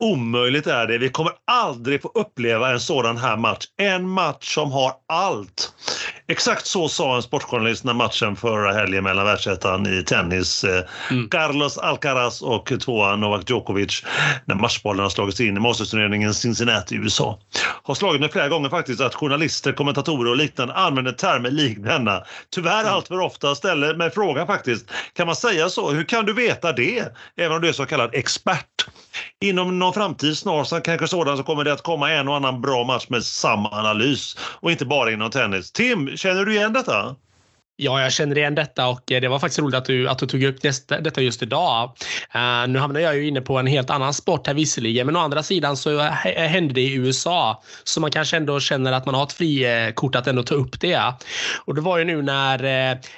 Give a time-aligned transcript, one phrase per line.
[0.00, 0.98] omöjligt är det.
[0.98, 3.66] Vi kommer aldrig få uppleva en sådan här match.
[3.76, 5.72] En match som har allt.
[6.30, 11.28] Exakt så sa en sportjournalist när matchen förra helgen mellan världsettan i tennis, eh, mm.
[11.28, 14.04] Carlos Alcaraz och tvåan Novak Djokovic,
[14.44, 17.38] när matchbollen har slagits in i Mastersturneringen Cincinnati i USA.
[17.82, 22.22] Har slagit mig flera gånger faktiskt att journalister, kommentatorer och liknande använder termer lik denna.
[22.54, 22.92] Tyvärr mm.
[22.92, 25.90] allt för ofta ställer mig frågan faktiskt, kan man säga så?
[25.90, 27.16] Hur kan du veta det?
[27.36, 28.86] Även om du är så kallad expert.
[29.40, 32.84] Inom någon framtid snart, kanske sådan, så kommer det att komma en och annan bra
[32.84, 35.72] match med samma analys och inte bara inom tennis.
[35.72, 37.16] Tim, känner du igen detta?
[37.82, 40.26] Ja, jag känner igen detta och eh, det var faktiskt roligt att du, att du
[40.26, 41.92] tog upp nästa, detta just idag.
[42.34, 45.18] Uh, nu hamnar jag ju inne på en helt annan sport här visserligen, men å
[45.18, 47.62] andra sidan så hände det i USA.
[47.84, 51.00] Så man kanske ändå känner att man har ett frikort att ändå ta upp det.
[51.64, 52.64] Och det var ju nu när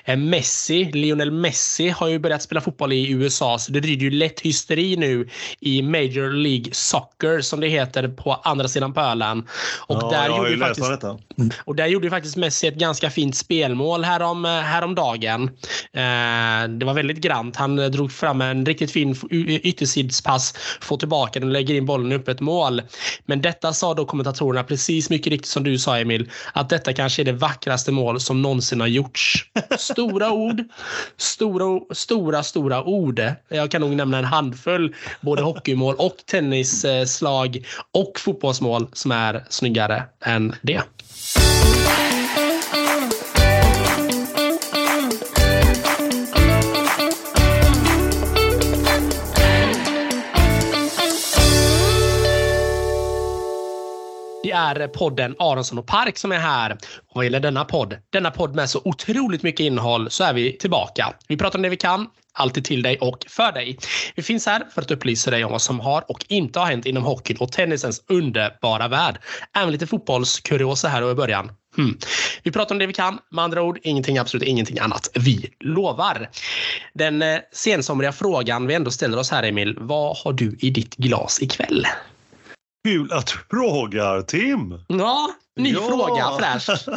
[0.08, 4.10] uh, Messi, Lionel Messi, har ju börjat spela fotboll i USA, så det driver ju
[4.10, 5.28] lätt hysteri nu
[5.60, 9.48] i Major League Soccer som det heter på andra sidan pölen.
[9.86, 11.18] Och, ja, där, gjorde faktiskt, detta.
[11.64, 15.42] och där gjorde ju faktiskt Messi ett ganska fint spelmål här om Eh, häromdagen.
[15.92, 17.56] Eh, det var väldigt grant.
[17.56, 22.12] Han eh, drog fram en riktigt fin yttersidspass, får tillbaka den och lägger in bollen
[22.12, 22.82] upp ett mål.
[23.24, 27.22] Men detta sa då kommentatorerna precis mycket riktigt som du sa Emil, att detta kanske
[27.22, 29.46] är det vackraste mål som någonsin har gjorts.
[29.78, 30.62] Stora ord,
[31.16, 33.22] stora, stora, stora ord.
[33.48, 40.04] Jag kan nog nämna en handfull både hockeymål och tennisslag och fotbollsmål som är snyggare
[40.24, 40.82] än det.
[54.42, 56.72] Det är podden Aronsson och Park som är här.
[56.72, 60.58] Och vad gäller denna podd, denna podd med så otroligt mycket innehåll, så är vi
[60.58, 61.14] tillbaka.
[61.28, 63.78] Vi pratar om det vi kan, alltid till dig och för dig.
[64.14, 66.86] Vi finns här för att upplysa dig om vad som har och inte har hänt
[66.86, 69.18] inom hockeyn och tennisens underbara värld.
[69.56, 71.52] Även lite fotbollskuriosa här i början.
[71.76, 71.98] Hmm.
[72.42, 75.08] Vi pratar om det vi kan, med andra ord ingenting, absolut ingenting annat.
[75.14, 76.30] Vi lovar.
[76.94, 80.96] Den eh, sensomriga frågan vi ändå ställer oss här Emil, vad har du i ditt
[80.96, 81.86] glas ikväll?
[82.84, 84.74] Kul att du frågar, Tim!
[84.86, 85.80] Ja, ny ja.
[85.88, 86.88] fråga, fräscht.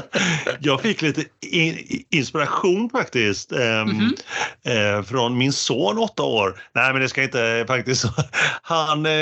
[0.60, 4.98] jag fick lite in, inspiration faktiskt mm -hmm.
[4.98, 6.62] eh, från min son, åtta år.
[6.72, 8.04] Nej, men det ska inte faktiskt...
[8.62, 9.12] Han, eh,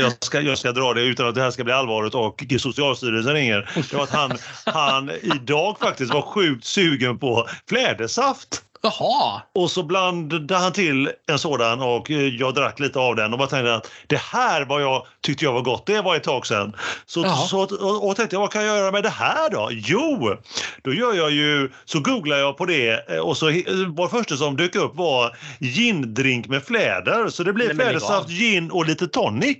[0.00, 3.34] jag, ska, jag ska dra det utan att det här ska bli allvarligt och Socialstyrelsen
[3.34, 3.70] ringer.
[3.90, 8.62] Det var att han, han idag faktiskt var sjukt sugen på flädersaft.
[8.84, 9.42] Jaha!
[9.52, 13.38] Och så blandade han till en sådan och eh, jag drack lite av den och
[13.38, 15.86] bara tänkte att det här var jag tyckte jag var gott.
[15.86, 16.76] Det var ett tag sedan.
[17.06, 19.68] Så, så och, och tänkte jag, vad kan jag göra med det här då?
[19.72, 20.36] Jo,
[20.82, 23.46] då gör jag ju, så googlar jag på det eh, och så
[23.88, 27.28] var första som dök upp var gindrink med fläder.
[27.28, 29.58] Så det blev flädersaft, gin och lite tonic.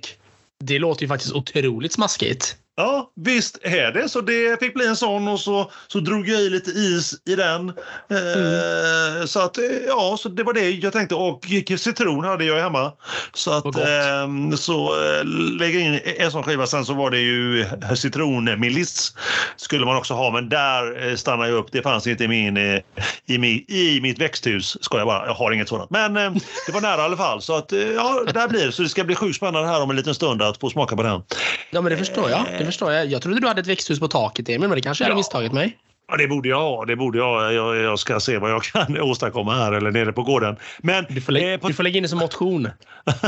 [0.59, 2.57] Det låter ju faktiskt otroligt smaskigt.
[2.77, 4.09] Ja, visst är det.
[4.09, 7.35] Så det fick bli en sån och så, så drog jag i lite is i
[7.35, 7.73] den.
[8.09, 9.27] Mm.
[9.27, 11.15] så att, ja, så det var det jag tänkte.
[11.15, 11.45] Och
[11.77, 12.91] citron hade jag hemma.
[13.33, 15.25] Så att, eh, så eh,
[15.59, 16.67] lägga in en sån skiva.
[16.67, 17.65] Sen så var det ju
[17.95, 19.13] citronmeliss
[19.55, 20.31] skulle man också ha.
[20.31, 21.71] Men där eh, stannade jag upp.
[21.71, 22.79] Det fanns inte i, min, eh,
[23.25, 24.77] i, min, i mitt växthus.
[24.83, 25.25] Ska jag bara.
[25.25, 25.89] Jag har inget sådant.
[25.89, 26.31] Men eh,
[26.65, 27.41] det var nära i alla fall.
[27.41, 28.71] Så att, ja, där blir det.
[28.71, 31.03] Så det ska bli sjukt spännande här om en liten stund att få smaka på
[31.03, 31.21] den.
[31.69, 33.05] Ja, men det förstår jag det förstår jag.
[33.05, 35.51] Jag trodde du hade ett växthus på taket Emil, men det kanske jag hade misstagit
[35.51, 35.77] mig.
[36.07, 36.85] Ja, det borde jag ha.
[36.85, 37.53] Det borde jag.
[37.53, 37.75] jag.
[37.75, 40.55] Jag ska se vad jag kan åstadkomma här eller nere på gården.
[40.77, 41.67] Men, du, får lägga, eh, på...
[41.67, 42.69] du får lägga in det som motion.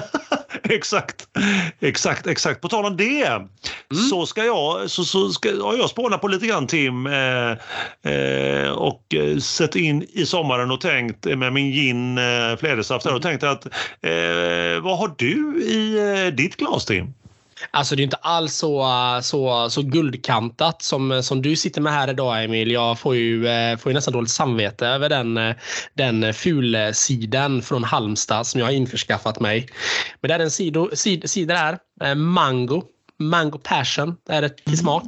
[0.64, 1.28] exakt,
[1.80, 2.62] exakt, exakt.
[2.62, 3.48] På tal om det mm.
[4.10, 7.52] så ska jag, så, så ska, ja, jag spåna på lite grann Tim eh,
[8.14, 13.22] eh, och eh, sett in i sommaren och tänkt med min gin eh, flädersaft och
[13.22, 17.14] tänkt att eh, vad har du i eh, ditt glas Tim?
[17.72, 18.88] Alltså det är inte alls så,
[19.24, 22.72] så, så guldkantat som, som du sitter med här idag Emil.
[22.72, 25.56] Jag får ju, eh, får ju nästan dåligt samvete över den, eh,
[25.94, 29.68] den fulsidan från Halmstad som jag har införskaffat mig.
[30.22, 32.84] Men det är en sido, sid, sida här, eh, Mango.
[33.20, 35.04] Mango passion är det till smak.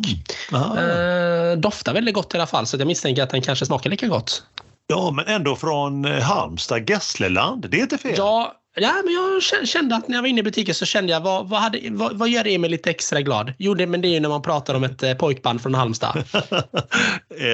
[0.51, 0.61] Mm.
[0.77, 4.07] Eh, doftar väldigt gott i alla fall så jag misstänker att den kanske smakar lika
[4.07, 4.43] gott.
[4.87, 7.69] Ja, men ändå från Halmstad, Gessleland.
[7.69, 8.13] Det är inte fel.
[8.17, 11.21] Ja, Ja, men jag kände att när jag var inne i butiken så kände jag
[11.21, 13.53] vad, vad, hade, vad, vad gör Emil lite extra glad?
[13.57, 16.23] Jo, det, men det är ju när man pratar om ett eh, pojkband från Halmstad.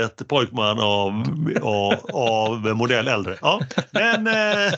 [0.06, 1.28] ett pojkband av,
[1.62, 3.38] av, av modell äldre.
[3.42, 3.62] Ja.
[3.92, 4.74] Men eh,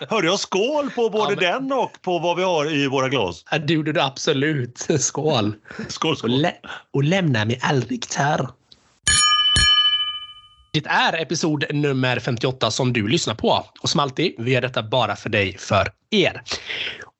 [0.08, 1.68] hörde jag skål på både ja, men...
[1.68, 3.44] den och på vad vi har i våra glas?
[3.50, 4.78] Ja, det gjorde du absolut.
[4.98, 5.54] Skål!
[5.88, 6.30] skål, skål.
[6.30, 6.54] Och, lä
[6.90, 8.48] och lämna mig aldrig tär.
[10.74, 13.64] Det är episod nummer 58 som du lyssnar på.
[13.80, 16.42] Och som alltid, vi gör detta bara för dig, för er.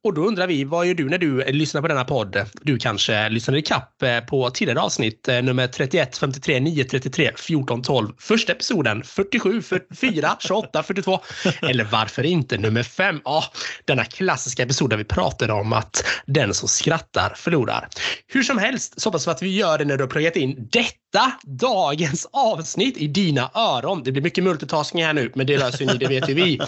[0.04, 2.37] Och då undrar vi, vad gör du när du lyssnar på denna podd?
[2.62, 7.31] Du kanske lyssnar ikapp kapp eh, på tidigare avsnitt, eh, nummer 31, 53, 9, 33,
[7.37, 11.20] 14, 12, första episoden, 47, 44, 28, 42.
[11.62, 13.20] Eller varför inte nummer 5?
[13.25, 13.44] Ja,
[13.84, 17.88] denna klassiska episod där vi pratade om att den som skrattar förlorar.
[18.28, 20.69] Hur som helst så hoppas vi att vi gör det när du har pluggat in
[20.72, 24.02] detta, dagens avsnitt i dina öron.
[24.04, 26.60] Det blir mycket multitasking här nu, men det löser ni, det vet ju vi.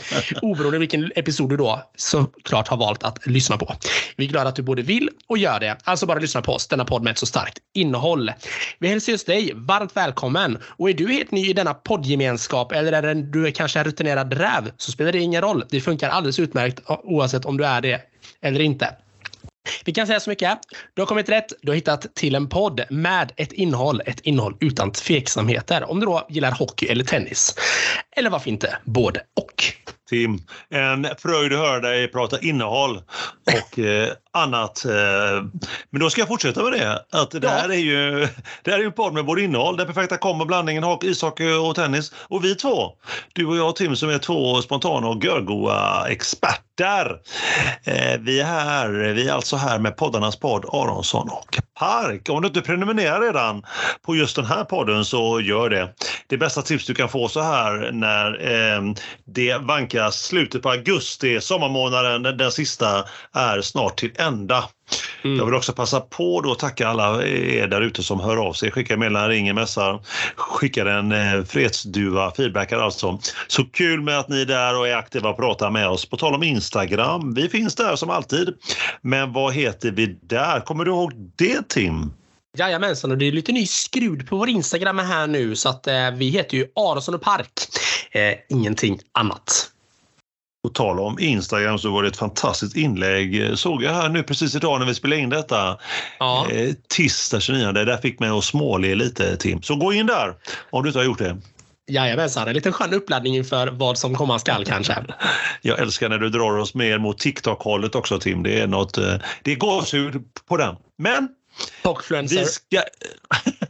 [0.42, 3.74] Oberoende vilken episod du då såklart har valt att lyssna på.
[4.16, 5.76] Vi är glada att du både vill och gör det.
[5.84, 8.32] Alltså bara lyssna på oss, denna podd med ett så starkt innehåll.
[8.78, 10.58] Vi hälsar just dig varmt välkommen.
[10.66, 14.70] Och är du helt ny i denna poddgemenskap eller är du kanske en rutinerad räv
[14.76, 15.64] så spelar det ingen roll.
[15.70, 18.00] Det funkar alldeles utmärkt oavsett om du är det
[18.42, 18.96] eller inte.
[19.84, 20.58] Vi kan säga så mycket.
[20.94, 21.52] Du har kommit rätt.
[21.62, 25.90] Du har hittat till en podd med ett innehåll, ett innehåll utan tveksamheter.
[25.90, 27.54] Om du då gillar hockey eller tennis.
[28.16, 29.64] Eller varför inte både och.
[30.08, 30.38] Tim,
[30.70, 33.02] en fröjd att höra dig prata innehåll
[33.46, 34.84] och eh, annat.
[34.84, 35.44] Eh,
[35.90, 37.04] men då ska jag fortsätta med det.
[37.12, 38.28] Att det, här är ju,
[38.62, 41.74] det här är ju en podd med både innehåll, den perfekta kombo, blandningen ishockey och
[41.74, 42.12] tennis.
[42.28, 42.92] Och vi två,
[43.32, 47.20] du och jag och Tim som är två spontana och görgoa experter.
[47.84, 52.28] Eh, vi är här, vi är alltså här med poddarnas podd Aronsson och Park.
[52.28, 53.62] Om du inte prenumererar redan
[54.02, 55.94] på just den här podden så gör det.
[56.26, 58.82] Det bästa tips du kan få så här när eh,
[59.24, 59.58] det
[59.94, 64.64] vankas slutet på augusti, sommarmånaden, den, den sista är snart till ända.
[65.24, 65.38] Mm.
[65.38, 68.52] Jag vill också passa på då att tacka alla er där ute som hör av
[68.52, 70.00] sig, skickar meddelanden, ringer, mässar,
[70.36, 73.18] skickar en eh, fredsduva, feedbackar alltså.
[73.48, 76.06] Så kul med att ni är där och är aktiva och pratar med oss.
[76.06, 78.48] På tal om Instagram, vi finns där som alltid.
[79.02, 80.60] Men vad heter vi där?
[80.60, 82.12] Kommer du ihåg det Tim?
[82.56, 86.10] Jajamensan, och det är lite ny skrud på vår Instagram här nu så att eh,
[86.10, 87.50] vi heter ju Aronsson och Park.
[88.14, 89.73] Eh, ingenting annat.
[90.64, 94.54] På tal om Instagram så var det ett fantastiskt inlägg såg jag här nu precis
[94.54, 95.78] idag när vi spelade in detta.
[96.18, 96.50] Ja.
[96.50, 99.62] Eh, tisdag 29, där fick mig att småle lite Tim.
[99.62, 100.34] Så gå in där
[100.70, 101.36] om du inte har gjort det.
[101.86, 105.04] Jajamensan, en liten skön uppladdning inför vad som komma skall kanske.
[105.62, 108.42] Jag älskar när du drar oss mer mot TikTok-hållet också Tim.
[108.42, 110.76] Det är något, eh, det är gåshud på den.
[110.98, 111.28] Men
[112.30, 112.82] vi ska,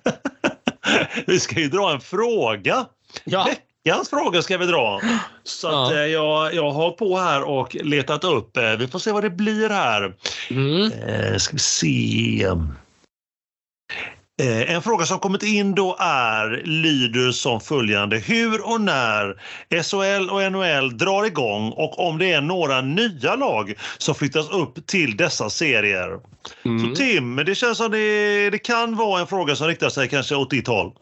[1.27, 2.87] vi ska ju dra en fråga.
[3.25, 3.49] Ja.
[3.85, 5.01] Veckans fråga ska vi dra.
[5.43, 5.87] Så ja.
[5.87, 8.57] att, eh, jag, jag har på här och letat upp.
[8.57, 10.15] Eh, vi får se vad det blir här.
[10.51, 10.93] Mm.
[10.93, 12.47] Eh, ska vi se.
[14.43, 18.19] Eh, en fråga som kommit in då är, lyder som följande.
[18.19, 19.43] Hur och när
[19.83, 24.87] SHL och NHL drar igång och om det är några nya lag som flyttas upp
[24.87, 26.21] till dessa serier.
[26.65, 26.89] Mm.
[26.89, 30.35] Så Tim, det känns som det, det kan vara en fråga som riktar sig kanske
[30.35, 30.93] åt ditt håll.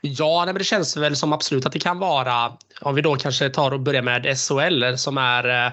[0.00, 3.48] Ja, men det känns väl som absolut att det kan vara, om vi då kanske
[3.48, 5.72] tar och börjar med SHL som är, eh,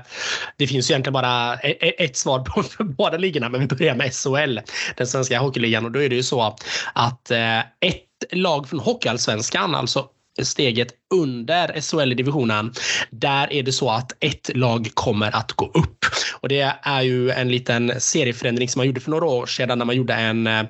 [0.57, 3.95] det finns egentligen bara e-, e-, ett svar på för båda ligorna, men vi börjar
[3.95, 4.59] med SHL,
[4.97, 5.85] den svenska hockeyligan.
[5.85, 6.55] Och då är det ju så
[6.93, 10.07] att eh, ett lag från Hockeyallsvenskan, alltså
[10.41, 12.73] steget under SHL-divisionen,
[13.11, 16.05] där är det så att ett lag kommer att gå upp.
[16.39, 19.85] Och det är ju en liten serieförändring som man gjorde för några år sedan när
[19.85, 20.63] man gjorde en, eh,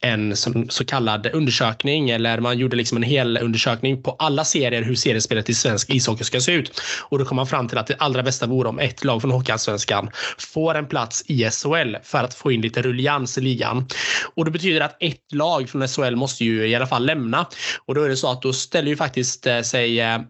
[0.00, 0.36] en
[0.68, 5.50] så kallad undersökning eller man gjorde liksom en hel undersökning på alla serier hur seriespelet
[5.50, 6.80] i svensk ishockey ska se ut.
[7.02, 9.30] Och då kom man fram till att det allra bästa vore om ett lag från
[9.30, 13.86] Hockeyallsvenskan får en plats i SHL för att få in lite rullians i ligan.
[14.34, 17.46] Och det betyder att ett lag från SHL måste ju i alla fall lämna.
[17.86, 20.28] Och då är det så att då ställer ju faktiskt eh, sig eh, Eh,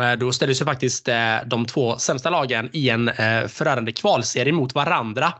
[0.00, 4.52] Eh, då ställer sig faktiskt eh, de två sämsta lagen i en eh, förödande kvalserie
[4.52, 5.32] mot varandra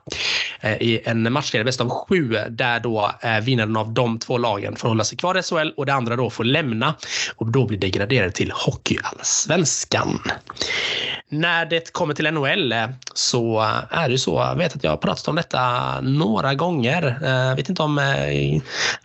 [0.80, 5.04] i en matchserie bäst av sju där då vinnaren av de två lagen får hålla
[5.04, 6.94] sig kvar i SHL och det andra då får lämna
[7.36, 10.20] och då blir degraderade till Hockeyallsvenskan.
[11.28, 12.74] När det kommer till NHL
[13.14, 17.18] så är det så, jag vet att jag har pratat om detta några gånger.
[17.22, 18.00] Jag vet inte om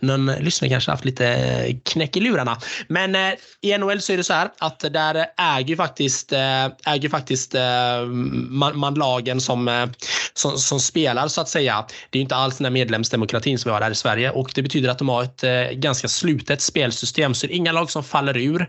[0.00, 2.56] någon lyssnare kanske haft lite knäck i lurarna.
[2.88, 3.16] Men
[3.60, 7.54] i NHL så är det så här att där äger ju faktiskt, eh, äger faktiskt
[7.54, 8.06] eh,
[8.48, 9.86] man, man lagen som, eh,
[10.34, 11.86] som, som, spelar så att säga.
[12.10, 14.62] Det är inte alls den här medlemsdemokratin som vi har här i Sverige och det
[14.62, 17.34] betyder att de har ett ganska slutet spelsystem.
[17.34, 18.66] Så det är inga lag som faller ur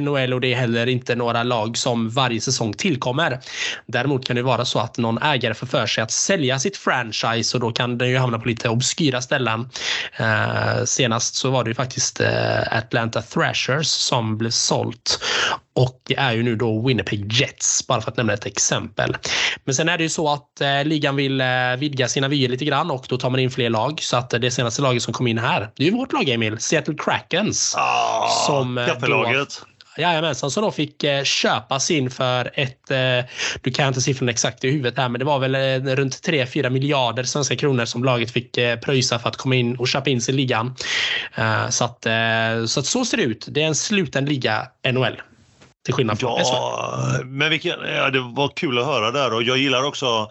[0.00, 3.40] NHL och det är heller inte några lag som varje säsong tillkommer.
[3.86, 7.56] Däremot kan det vara så att någon ägare får för sig att sälja sitt franchise
[7.56, 9.70] och då kan det ju hamna på lite obskyra ställen.
[10.84, 12.20] senast så var det ju faktiskt
[12.70, 15.20] Atlanta Thrashers som blev sålt
[15.74, 19.16] och det är ju nu då Winnipeg Jets, bara för att nämna ett exempel.
[19.64, 21.46] Men sen är det ju så att eh, ligan vill eh,
[21.78, 24.00] vidga sina vyer lite grann och då tar man in fler lag.
[24.02, 26.58] Så att det senaste laget som kom in här, det är ju vårt lag Emil,
[26.58, 27.74] Seattle Krakens.
[27.78, 29.62] Ah, som, eh, kaffelaget.
[29.98, 34.64] Jajamensan, som då fick eh, köpas in för ett, eh, du kan inte siffran exakt
[34.64, 38.30] i huvudet här, men det var väl eh, runt 3-4 miljarder svenska kronor som laget
[38.30, 40.74] fick eh, pröjsa för att komma in och köpa in sig i ligan.
[41.34, 43.46] Eh, så, att, eh, så att så ser det ut.
[43.50, 45.20] Det är en sluten liga NHL.
[45.84, 46.38] Till skillnad från.
[46.38, 50.30] Ja, men vilken, ja, det var kul att höra där och jag gillar också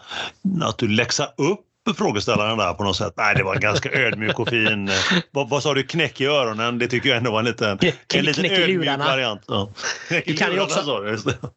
[0.62, 1.60] att du läxar upp
[1.94, 3.12] frågeställaren där på något sätt.
[3.16, 4.88] Nej, det var en ganska ödmjuk och fin...
[4.88, 4.94] eh,
[5.30, 5.82] Vad, vad sa du?
[5.82, 6.78] Knäck i öronen?
[6.78, 7.78] Det tycker jag ändå var en liten,
[8.14, 9.04] en liten knäck ödmjuk lurarna.
[9.04, 9.40] variant.
[9.48, 9.70] Ja.
[10.08, 11.00] Det kan ju också-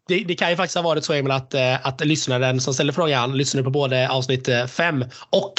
[0.07, 0.23] det.
[0.23, 3.37] Det, kan ju faktiskt ha varit så Emil att, eh, att lyssnaren som ställer frågan
[3.37, 5.53] lyssnade på både avsnitt 5 och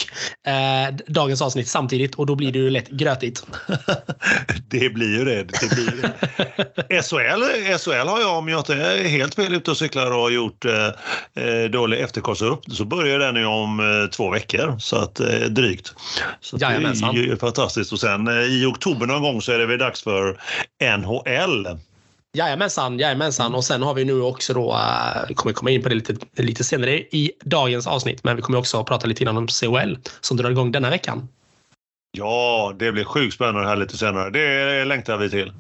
[0.50, 3.47] eh, dagens avsnitt samtidigt och då blir det ju lätt grötigt.
[4.71, 5.43] Det blir ju det.
[5.43, 6.02] det, blir
[6.88, 7.02] det.
[7.02, 7.43] SHL,
[7.78, 10.64] SHL har jag, om jag inte är helt fel ute och cyklar och har gjort
[10.64, 10.73] eh,
[11.45, 14.63] eh, dålig efterkorsupp, så börjar den ju om eh, två veckor.
[14.78, 15.94] Så att, eh, drygt.
[16.40, 17.16] Så att det Jajamensan.
[17.16, 17.92] är ju fantastiskt.
[17.92, 20.40] Och sen eh, i oktober någon gång så är det väl dags för
[20.99, 21.78] NHL.
[22.37, 23.54] Jajamensan, jajamensan.
[23.54, 26.64] Och sen har vi nu också då, uh, kommer komma in på det lite, lite
[26.64, 30.50] senare i dagens avsnitt, men vi kommer också prata lite innan om CHL som drar
[30.50, 31.28] igång denna veckan.
[32.16, 34.30] Ja, det blir sjukt spännande här lite senare.
[34.30, 35.52] Det längtar vi till.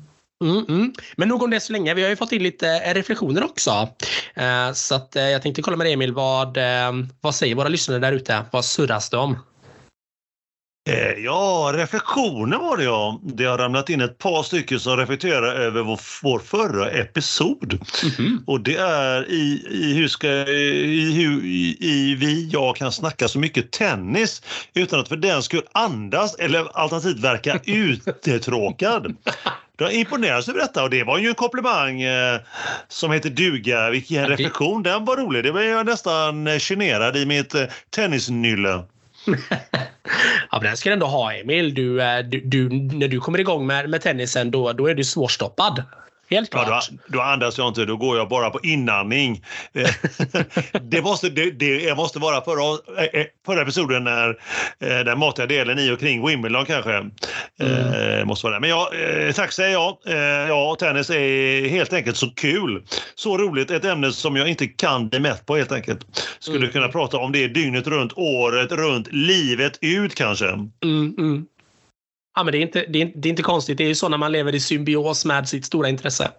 [0.44, 0.92] Mm, mm.
[1.16, 1.94] Men nog om det så länge.
[1.94, 3.88] Vi har ju fått in lite eh, reflektioner också.
[4.34, 6.58] Eh, så att, eh, jag tänkte kolla med dig Emil, vad,
[7.20, 8.44] vad säger våra lyssnare där ute?
[8.50, 9.36] Vad surras det om?
[11.16, 13.20] Ja, reflektioner var det ja.
[13.22, 17.78] Det har ramlat in ett par stycken som reflekterar över vår, vår förra episod.
[18.04, 18.44] Mhm.
[18.46, 23.28] Och det är i, i hur ska, i, hur i, i vi, jag kan snacka
[23.28, 24.42] så mycket tennis
[24.74, 29.16] utan att för den skull andas eller alternativt verka uttråkad.
[29.78, 32.40] Jag imponeras över detta och det var ju en komplimang eh,
[32.88, 33.90] som heter duga.
[33.90, 35.44] Vilken det- reflektion, den var rolig.
[35.44, 38.82] Det var jag nästan generad i mitt eh, tennisnylle.
[40.50, 41.74] Ja, men den ska du ändå ha Emil.
[41.74, 45.04] Du, eh, du, du, när du kommer igång med, med tennisen då, då är du
[45.04, 45.82] svårstoppad.
[46.30, 46.88] Helt Ja, klart.
[46.90, 49.44] då, då andas jag inte, då går jag bara på inandning.
[49.74, 49.90] Eh,
[50.82, 54.36] det, måste, det, det måste vara förra, eh, eh, förra episoden när
[55.04, 56.94] den matiga delen i och kring Wimbledon kanske.
[57.60, 58.60] Eh, måste vara det.
[58.60, 58.90] Men ja,
[59.34, 59.96] tack säger jag.
[60.48, 62.82] Ja, tennis är helt enkelt så kul.
[63.14, 66.00] Så roligt, ett ämne som jag inte kan bli mätt på helt enkelt.
[66.38, 66.70] Skulle Mm.
[66.72, 70.46] kunna prata om det dygnet runt, året runt, livet ut kanske.
[70.48, 71.46] Mm, mm.
[72.34, 73.78] Ja, men det, är inte, det, är, det är inte konstigt.
[73.78, 76.30] Det är ju så när man lever i symbios med sitt stora intresse.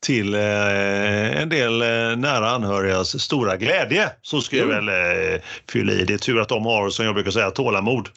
[0.00, 4.10] till eh, en del eh, nära anhörigas stora glädje.
[4.22, 4.86] Så ska jag Mm.
[4.86, 5.40] väl eh,
[5.72, 6.04] fylla i.
[6.04, 8.08] Det är tur att de har, som jag brukar säga, tålamod.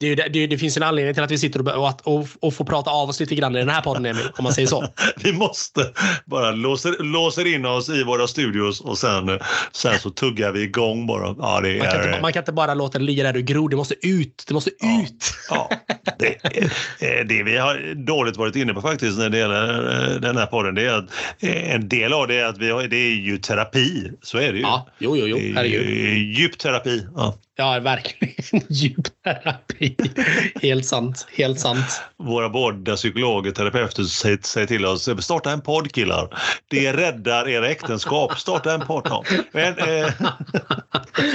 [0.00, 2.54] Det, ju det, det, finns en anledning till att vi sitter och, och, och, och
[2.54, 4.86] får prata av oss lite grann i den här podden, Emil, om man säger så.
[5.16, 5.92] Vi måste
[6.24, 9.36] bara låser, låser in oss i våra studios och sen, eh,
[9.72, 11.34] sen så tuggar vi igång bara.
[11.38, 13.44] Ja, det Man kan, är, inte, man kan inte bara låta det ligga där och
[13.44, 13.68] gro.
[13.68, 14.44] Det måste ut.
[14.48, 15.02] Det måste Ja.
[15.02, 15.32] ut.
[15.50, 15.70] Ja,
[16.18, 16.44] det,
[17.00, 20.46] är- det vi har dåligt varit inne på faktiskt när det gäller eh, den här
[20.46, 21.10] podden, det är att
[21.40, 24.10] eh, en del av det är att vi har, det är ju terapi.
[24.22, 24.62] Så är det ju.
[24.62, 25.36] Ja, jo, jo, jo.
[25.36, 27.06] Det är ju djup terapi.
[27.16, 27.34] Ja.
[27.58, 28.62] Ja, verkligen.
[28.68, 29.96] Djup terapi.
[30.62, 31.26] Helt sant.
[31.36, 32.02] Helt sant.
[32.16, 36.28] våra båda psykologer, terapeuter säger, säger till oss starta en podd killar.
[36.68, 38.38] Det räddar era äktenskap.
[38.38, 39.26] Starta en podd.
[39.52, 39.86] Men, eh,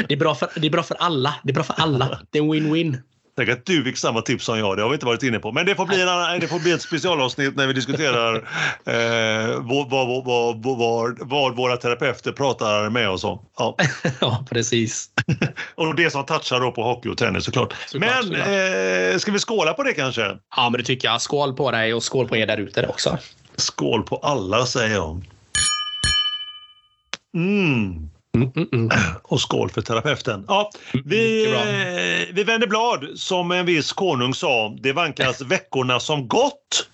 [0.07, 1.35] Det är, bra för, det är bra för alla.
[1.43, 2.21] Det är bra för alla.
[2.29, 2.97] Det är en win-win.
[3.45, 4.77] Tänk att du fick samma tips som jag.
[4.77, 5.51] Det har vi inte varit inne på.
[5.51, 8.35] Men det får bli, en annan, det får bli ett specialavsnitt när vi diskuterar
[8.85, 13.45] eh, vad, vad, vad, vad, våra terapeuter pratar med oss om.
[13.57, 13.77] Ja.
[14.21, 15.09] Ja, precis.
[15.75, 17.73] Och det som touchar då på hockey och tennis såklart.
[17.87, 18.47] Såklart, Men såklart.
[18.47, 20.37] Eh, ska vi skåla på det kanske?
[20.55, 21.21] Ja, men det tycker jag.
[21.21, 23.17] Skål på dig och skål på er där ute också.
[23.55, 25.25] Skål på alla säger jag.
[27.33, 28.09] Mm.
[28.35, 28.89] Mm, mm, mm.
[29.23, 30.45] Och skål för terapeuten.
[30.47, 30.71] Ja,
[31.05, 33.07] vi, eh, vi vänder blad.
[33.15, 36.87] Som en viss konung sa, det vankas veckorna som gått.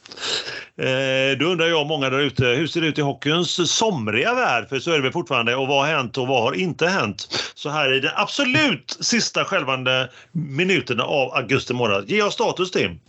[0.77, 4.70] Eh, då undrar jag många där ute, hur ser det ut i hockeyns somriga värld?
[4.70, 5.56] För så är det väl fortfarande.
[5.56, 7.27] Och vad har hänt och vad har inte hänt?
[7.56, 12.10] Så här i de absolut sista skälvande minuterna av augusti månad.
[12.10, 13.00] Ge oss status Tim.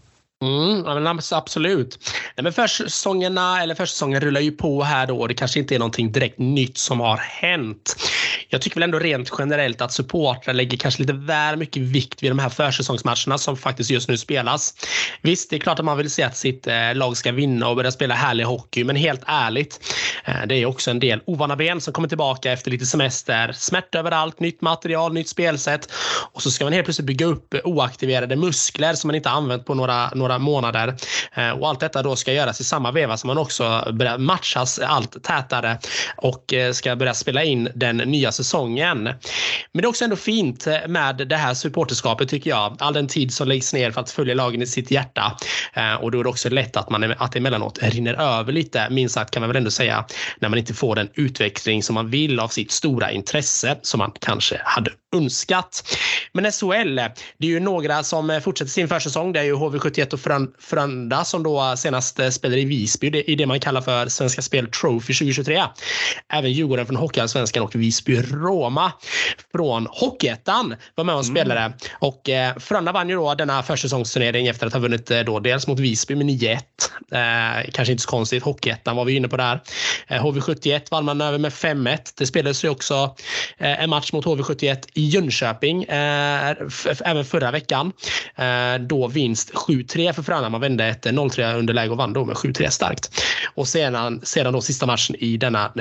[0.43, 1.99] Mm, absolut.
[2.37, 5.79] Nej, men försäsongerna, eller försäsongen rullar ju på här då och det kanske inte är
[5.79, 7.97] någonting direkt nytt som har hänt.
[8.49, 12.31] Jag tycker väl ändå rent generellt att supportrar lägger kanske lite väl mycket vikt vid
[12.31, 14.75] de här försäsongsmatcherna som faktiskt just nu spelas.
[15.23, 17.77] Visst, det är klart att man vill se att sitt eh, lag ska vinna och
[17.77, 19.95] börja spela härlig hockey, men helt ärligt,
[20.25, 23.53] eh, det är också en del ovana ben som kommer tillbaka efter lite semester.
[23.53, 25.89] Smärta överallt, nytt material, nytt spelsätt
[26.33, 29.75] och så ska man helt plötsligt bygga upp oaktiverade muskler som man inte använt på
[29.75, 30.97] några, några månader.
[31.35, 34.79] Eh, och allt detta då ska göras i samma veva som man också börjar matchas
[34.79, 35.79] allt tätare
[36.17, 39.03] och ska börja spela in den nya säsongen.
[39.73, 42.77] Men det är också ändå fint eh, med det här supporterskapet tycker jag.
[42.79, 45.37] All den tid som läggs ner för att följa lagen i sitt hjärta.
[45.75, 48.91] Eh, och då är det också lätt att man att det emellanåt rinner över lite,
[48.91, 50.05] minst sagt kan man väl ändå säga,
[50.41, 54.13] när man inte får den utveckling som man vill av sitt stora intresse som man
[54.21, 55.99] kanske hade önskat.
[56.33, 56.95] Men SHL,
[57.39, 59.33] det är ju några som eh, fortsätter sin försäsong.
[59.33, 63.61] Det är ju HV71 och Frönda som då senast spelar i Visby i det man
[63.61, 65.63] kallar för Svenska Spel Trophy 2023.
[66.33, 68.93] Även Djurgården från Hockeyallsvenskan och Visby Roma
[69.53, 71.37] från Hockeyettan var med och mm.
[71.37, 71.61] spelade.
[71.61, 71.79] Mm.
[71.93, 75.67] Och eh, Frölunda vann ju då denna försäsongsturnering efter att ha vunnit eh, då dels
[75.67, 76.59] mot Visby med 9-1.
[77.13, 78.43] Eh, kanske inte så konstigt.
[78.43, 79.61] Hockeyettan var vi inne på där.
[80.07, 81.99] Eh, HV71 vann man över med 5-1.
[82.19, 83.15] Det spelades ju också
[83.59, 86.55] eh, en match mot HV71 i Jönköping eh,
[87.05, 87.93] även förra veckan.
[88.37, 90.49] Eh, då vinst 7-3 för Frölunda.
[90.49, 93.23] Man vände ett 0-3 underläge och vann då med 7-3 starkt.
[93.55, 95.73] Och sedan, sedan då sista matchen i denna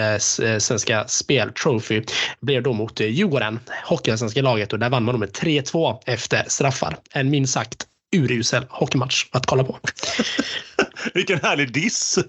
[0.59, 2.01] Svenska Spel Trophy
[2.39, 6.97] blev då mot Djurgården, Hockeyallsvenska laget och där vann man då med 3-2 efter straffar.
[7.13, 9.79] En minst sagt urusel hockeymatch att kolla på.
[11.13, 12.19] Vilken härlig diss!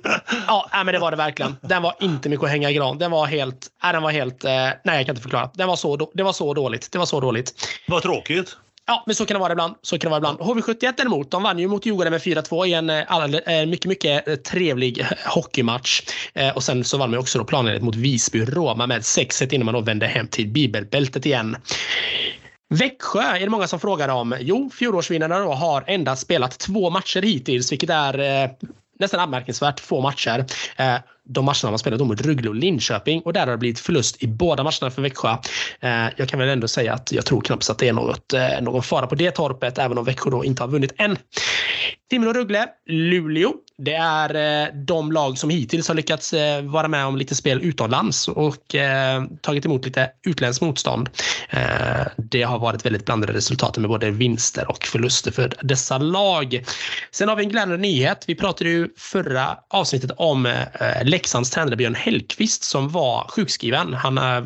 [0.46, 1.56] ja, men det var det verkligen.
[1.62, 2.98] Den var inte mycket att hänga i gran.
[2.98, 3.66] Den var helt...
[3.82, 4.44] Nej, den var helt...
[4.44, 5.50] Eh, nej, jag kan inte förklara.
[5.54, 6.92] Den var så, det var så dåligt.
[6.92, 7.68] Det var så dåligt.
[7.86, 8.56] Vad tråkigt.
[8.90, 9.74] Ja, men så kan det vara ibland.
[9.82, 10.38] Så kan det vara ibland.
[10.38, 14.28] HV71 däremot, de vann ju mot Djurgården med 4-2 i en eh, eh, mycket, mycket
[14.28, 16.02] eh, trevlig hockeymatch.
[16.34, 19.64] Eh, och sen så vann man också då planenligt mot Visby Roma med 6-1 innan
[19.64, 21.56] man då vände hem till bibelbältet igen.
[22.74, 24.36] Växjö är det många som frågar om.
[24.40, 28.50] Jo, fjolårsvinnarna då har endast spelat två matcher hittills, vilket är eh,
[28.98, 30.44] nästan anmärkningsvärt få matcher.
[30.76, 30.96] Eh,
[31.28, 34.26] de matcherna man spelade mot Rögle och Linköping och där har det blivit förlust i
[34.26, 35.36] båda matcherna för Växjö.
[35.80, 38.60] Eh, jag kan väl ändå säga att jag tror knappt att det är något, eh,
[38.60, 41.18] någon fara på det torpet, även om Växjö då inte har vunnit än.
[42.10, 43.52] Timrå Rögle, Luleå.
[43.78, 48.28] Det är eh, de lag som hittills har lyckats vara med om lite spel utomlands
[48.28, 48.74] och
[49.40, 51.08] tagit emot lite utländskt motstånd.
[52.16, 56.64] Det har varit väldigt blandade resultat med både vinster och förluster för dessa lag.
[57.10, 58.24] Sen har vi en glädjande nyhet.
[58.26, 60.52] Vi pratade ju förra avsnittet om
[61.18, 63.94] Leksands tränare Björn Hellqvist som var sjukskriven.
[63.94, 64.40] Han eh,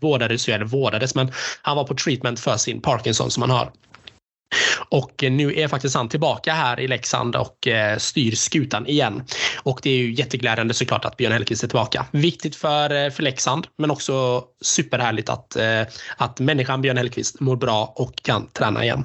[0.00, 1.32] vårdades, eller vårdades, men
[1.62, 3.72] han var på treatment för sin Parkinson som han har.
[4.88, 9.24] Och nu är faktiskt han tillbaka här i Leksand och eh, styr skutan igen.
[9.62, 12.06] Och det är ju jätteglädjande såklart att Björn Hellkvist är tillbaka.
[12.10, 15.56] Viktigt för, eh, för Leksand, men också superhärligt att,
[16.16, 19.04] att människan Björn Hellkvist mår bra och kan träna igen.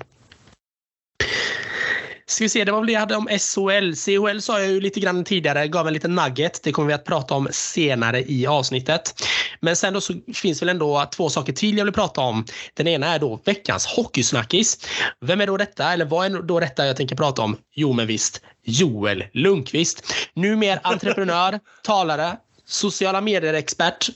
[2.32, 3.94] Ska vi se, det var väl det jag hade om SHL.
[3.94, 6.64] CHL sa jag ju lite grann tidigare, gav en liten nugget.
[6.64, 9.24] Det kommer vi att prata om senare i avsnittet.
[9.60, 12.46] Men sen då så finns väl ändå två saker till jag vill prata om.
[12.74, 14.88] Den ena är då veckans hockeysnackis.
[15.22, 15.94] Vem är då detta?
[15.94, 17.58] Eller vad är då detta jag tänker prata om?
[17.76, 20.14] Jo, men visst, Joel Lundqvist.
[20.34, 24.10] Numer entreprenör, talare, sociala medier-expert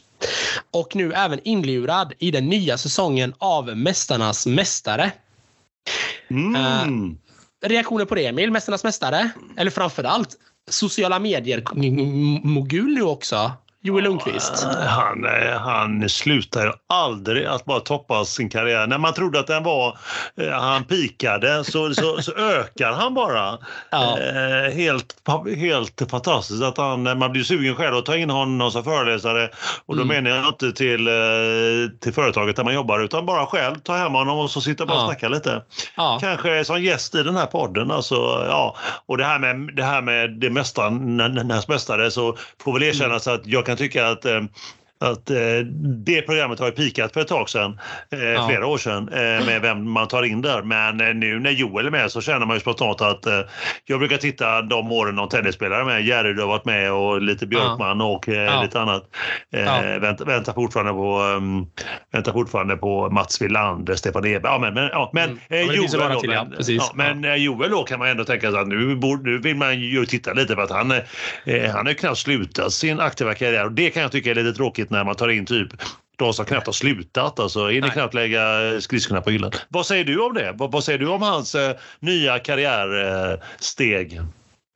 [0.71, 5.12] och nu även inlurad i den nya säsongen av Mästarnas Mästare.
[6.30, 6.56] Mm.
[6.56, 7.15] Uh,
[7.65, 9.30] reaktioner på det Emil, Mästarnas Mästare?
[9.58, 10.38] Eller framförallt
[10.70, 13.52] sociala medier-mogul nu också?
[13.86, 14.67] Joel Lundqvist?
[14.88, 18.88] Han, eh, han slutar aldrig att bara toppa sin karriär.
[18.88, 19.98] När man trodde att den var,
[20.41, 23.58] eh, han pikade så, så, så ökar han bara.
[23.89, 24.19] Ja.
[24.19, 25.15] Eh, helt,
[25.58, 29.50] helt fantastiskt att han, man blir sugen själv att ta in honom som föreläsare.
[29.86, 30.24] Och då mm.
[30.24, 31.10] menar jag inte till,
[32.02, 34.98] till företaget där man jobbar utan bara själv ta hem honom och så sitta bara
[34.98, 35.08] och ja.
[35.08, 35.62] snacka lite.
[35.98, 36.17] Ja.
[36.21, 37.91] Kanske som gäst i den här podden.
[37.91, 38.15] Alltså,
[38.48, 38.76] ja.
[39.06, 43.39] Och det här med det, här med det mästarnas mästare så får väl erkännas mm.
[43.39, 44.44] att jag kan jag tycker att eh,
[45.06, 45.38] att eh,
[46.06, 47.80] det programmet har ju pikat för ett tag sedan,
[48.12, 48.48] eh, ja.
[48.48, 50.62] flera år sedan, eh, med vem man tar in där.
[50.62, 53.39] Men eh, nu när Joel är med så känner man ju spontant att eh,
[53.86, 56.06] jag brukar titta de åren någon tennisspelare med.
[56.06, 58.06] Jerry har varit med och lite Björkman ja.
[58.06, 58.62] och eh, ja.
[58.62, 59.04] lite annat.
[60.02, 61.68] Väntar, väntar, fortfarande på, um,
[62.12, 64.52] väntar fortfarande på Mats Wilander, Stefan Eberg.
[64.52, 65.76] Ja, men, men, ja, men, mm.
[65.76, 69.38] Joel, då, till, men, men Joel då kan man ändå tänka sig att nu, nu
[69.38, 70.91] vill man ju titta lite för att han,
[71.74, 74.89] han har knappt slutat sin aktiva karriär och det kan jag tycka är lite tråkigt
[74.95, 75.67] när man tar in typ
[76.17, 77.39] de som knappt har slutat.
[77.39, 78.41] Alltså, hinner knappt lägga
[78.81, 79.51] skridskorna på hyllan.
[79.69, 80.53] Vad säger du om det?
[80.55, 84.13] Vad, vad säger du om hans eh, nya karriärsteg?
[84.13, 84.23] Eh,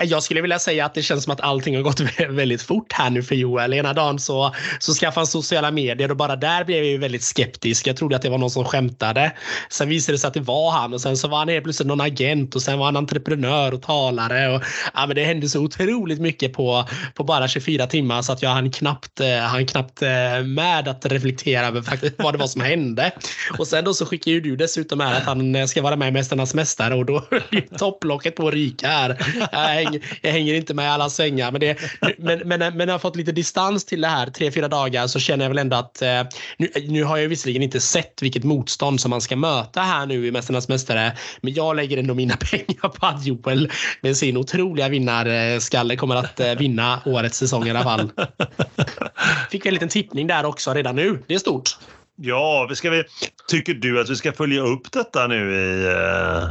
[0.06, 3.10] jag skulle vilja säga att det känns som att allting har gått väldigt fort här
[3.10, 3.74] nu för Joel.
[3.74, 7.24] Ena dagen så, så skaffade han sociala medier och bara där blev jag ju väldigt
[7.24, 7.88] skeptisk.
[7.88, 9.32] Jag trodde att det var någon som skämtade.
[9.70, 11.88] Sen visade det sig att det var han och sen så var han helt plötsligt
[11.88, 14.56] någon agent och sen var han entreprenör och talare.
[14.56, 16.86] Och, ja, men det hände så otroligt mycket på,
[17.16, 21.06] på bara 24 timmar så att jag hann knappt, eh, hann knappt eh, med att
[21.06, 23.12] reflektera över faktiskt vad det var som hände.
[23.58, 26.08] Och sen då så skickar ju du dessutom här att han eh, ska vara med
[26.08, 30.74] i Mästarnas Mästare och då är topplocket på att ryka här hänger, jag hänger inte
[30.74, 31.52] med i alla svängar.
[31.52, 31.78] Men, det,
[32.18, 35.08] men, men, men när jag har fått lite distans till det här, tre, fyra dagar,
[35.08, 36.24] så känner jag väl ändå att eh,
[36.58, 40.28] nu, nu har jag visserligen inte sett vilket motstånd som man ska möta här nu
[40.28, 41.18] i Mästarnas Mästare.
[41.42, 43.72] Men jag lägger ändå mina pengar på att Joel
[44.02, 48.12] med sin otroliga vinnarskalle kommer att eh, vinna årets säsong i alla fall.
[49.52, 51.24] Fick vi en liten tippning där också redan nu.
[51.28, 51.78] Det är stort.
[52.22, 53.04] Ja, ska vi,
[53.48, 55.88] tycker du att vi ska följa upp detta nu i...
[55.88, 56.50] Uh,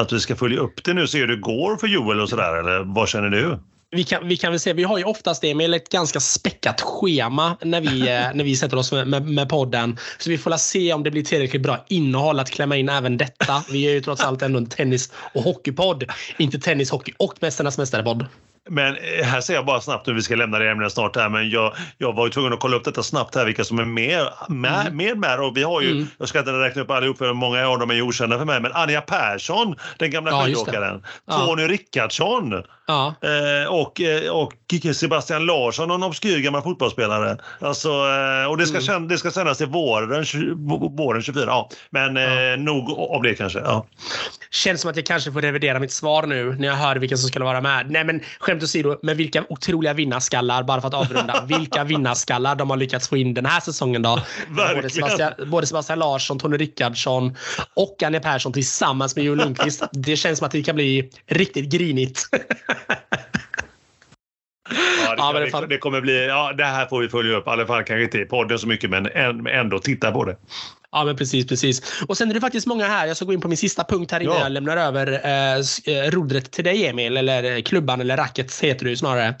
[0.00, 2.58] att vi ska följa upp det nu se hur det går för Joel och sådär,
[2.58, 3.58] eller vad känner du?
[3.92, 6.80] Vi kan, vi kan väl se, vi har ju oftast det med ett ganska späckat
[6.80, 9.98] schema när vi, eh, när vi sätter oss med, med, med, podden.
[10.18, 13.64] Så vi får se om det blir tillräckligt bra innehåll att klämma in även detta.
[13.72, 16.04] Vi är ju trots allt ändå en tennis och hockeypodd.
[16.38, 18.26] Inte tennis, hockey och Mästarnas mästare-podd.
[18.68, 21.28] Men eh, här ser jag bara snabbt nu, vi ska lämna det ämnet snart här,
[21.28, 23.84] men jag, jag var ju tvungen att kolla upp detta snabbt här, vilka som är
[23.84, 24.96] med, med, mm.
[24.96, 26.06] med, med och vi har ju, mm.
[26.18, 28.60] jag ska inte räkna upp allihop för många av dem är ju okända för mig,
[28.60, 31.68] men Anja Persson, den gamla ja, skidåkaren, Tony ja.
[31.68, 33.14] Rickardsson ja.
[33.22, 34.52] eh, och, eh, och
[34.94, 37.36] Sebastian Larsson, någon obskyr gammal fotbollsspelare.
[37.60, 37.90] Alltså,
[38.48, 39.08] och det ska, mm.
[39.08, 40.24] det ska sändas till våren,
[40.96, 41.68] våren 24, ja.
[41.90, 42.52] Men ja.
[42.52, 43.58] Eh, nog av det kanske.
[43.58, 43.86] Ja.
[44.50, 47.28] Känns som att jag kanske får revidera mitt svar nu när jag hör vilka som
[47.28, 47.90] skulle vara med.
[47.90, 48.20] Nej men
[48.50, 53.08] skämt åsido, med vilka otroliga vinnarskallar, bara för att avrunda, vilka vinnarskallar de har lyckats
[53.08, 54.20] få in den här säsongen då.
[54.48, 57.36] Både Sebastian, både Sebastian Larsson, Tony Rickardsson
[57.74, 59.82] och Anja Persson tillsammans med Joel Lundqvist.
[59.92, 62.22] Det känns som att det kan bli riktigt grinigt.
[65.16, 67.46] Ja, det, ja, det, det, kommer bli, ja, det här får vi följa upp.
[67.46, 69.06] I alla fall kanske inte i podden så mycket, men
[69.46, 70.36] ändå titta på det.
[70.92, 72.02] Ja, men precis, precis.
[72.08, 73.06] Och sen är det faktiskt många här.
[73.06, 74.42] Jag ska gå in på min sista punkt här innan ja.
[74.42, 75.56] jag lämnar över eh,
[75.96, 79.34] eh, rodret till dig Emil, eller klubban eller racket heter ju snarare.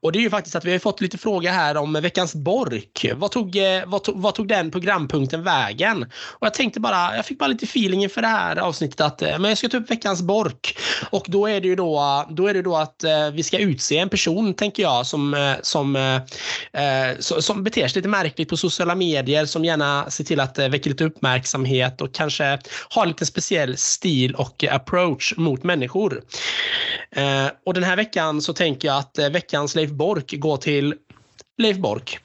[0.00, 3.06] Och det är ju faktiskt att vi har fått lite fråga här om veckans Bork.
[3.16, 6.02] Vad tog, eh, vad, tog, vad tog den programpunkten vägen?
[6.12, 9.38] Och jag tänkte bara, jag fick bara lite feeling inför det här avsnittet att eh,
[9.38, 10.78] men jag ska ta upp veckans Bork.
[11.10, 13.98] Och då är det ju då, då, är det då att eh, vi ska utse
[13.98, 18.94] en person, tänker jag, som, eh, som, eh, som beter sig lite märkligt på sociala
[18.94, 22.58] medier, som gärna ser till att väcker lite uppmärksamhet och kanske
[22.88, 26.22] har lite speciell stil och approach mot människor.
[27.10, 30.94] Eh, och den här veckan så tänker jag att eh, veckans Leif Bork går till
[31.58, 32.18] Leif Bork.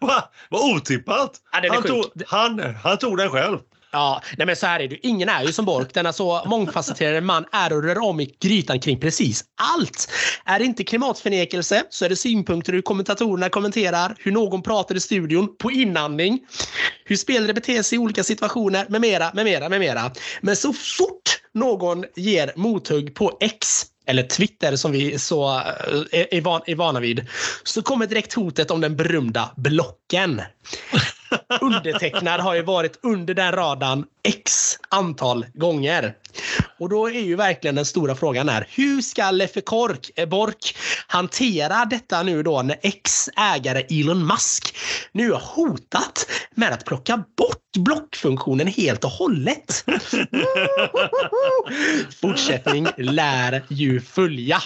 [0.50, 1.40] Vad otippat!
[1.52, 3.58] Ja, han, tog, han, han tog den själv.
[3.92, 5.06] Ja, nej men så här är det.
[5.06, 5.94] Ingen är ju som Bork.
[5.94, 10.12] Denna så mångfacetterade man är och rör om i grytan kring precis allt.
[10.44, 15.00] Är det inte klimatförnekelse så är det synpunkter hur kommentatorerna kommenterar, hur någon pratar i
[15.00, 16.40] studion på inandning,
[17.04, 20.12] hur spelare beter sig i olika situationer med mera, med mera, med mera.
[20.40, 26.40] Men så fort någon ger mothugg på X eller Twitter som vi så eh, är,
[26.40, 27.26] van, är vana vid,
[27.64, 30.42] så kommer direkt hotet om den berömda blocken.
[31.60, 36.14] Undertecknad har ju varit under den radarn x antal gånger.
[36.78, 40.76] Och då är ju verkligen den stora frågan är hur ska Leffe Kork, eh, Bork
[41.06, 44.76] hantera detta nu då när ex-ägare Elon Musk
[45.12, 49.84] nu har hotat med att plocka bort blockfunktionen helt och hållet.
[52.20, 54.62] Fortsättning lär ju följa.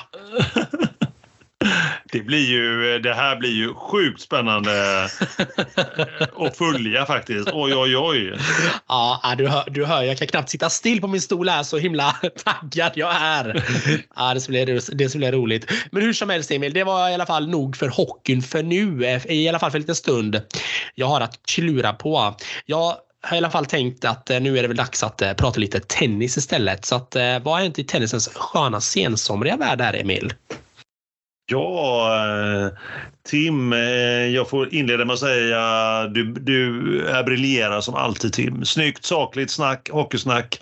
[2.13, 5.05] Det, blir ju, det här blir ju sjukt spännande
[6.39, 7.49] att följa faktiskt.
[7.53, 8.39] Oj, oj, oj.
[8.89, 11.79] Ja, du hör, du hör, jag kan knappt sitta still på min stol här så
[11.79, 12.13] himla
[12.45, 13.65] taggad jag är.
[14.17, 15.73] Ja, det skulle, bli, det skulle bli roligt.
[15.91, 19.21] Men hur som helst Emil, det var i alla fall nog för hockeyn för nu.
[19.29, 20.43] I alla fall för lite stund.
[20.95, 22.37] Jag har att klura på.
[22.67, 25.33] Jag har i alla fall tänkt att eh, nu är det väl dags att eh,
[25.33, 26.85] prata lite tennis istället.
[26.85, 30.33] Så att, eh, vad är inte i tennisens sköna sensomriga värld här, Emil?
[31.47, 32.09] Ja,
[32.65, 32.69] eh,
[33.29, 33.79] Tim, eh,
[34.27, 38.65] jag får inleda med att säga du, du är briljerar som alltid Tim.
[38.65, 40.61] Snyggt, sakligt snack, hockeysnack.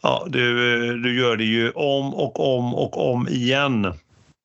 [0.00, 3.82] Ja, du, du gör det ju om och om och om igen.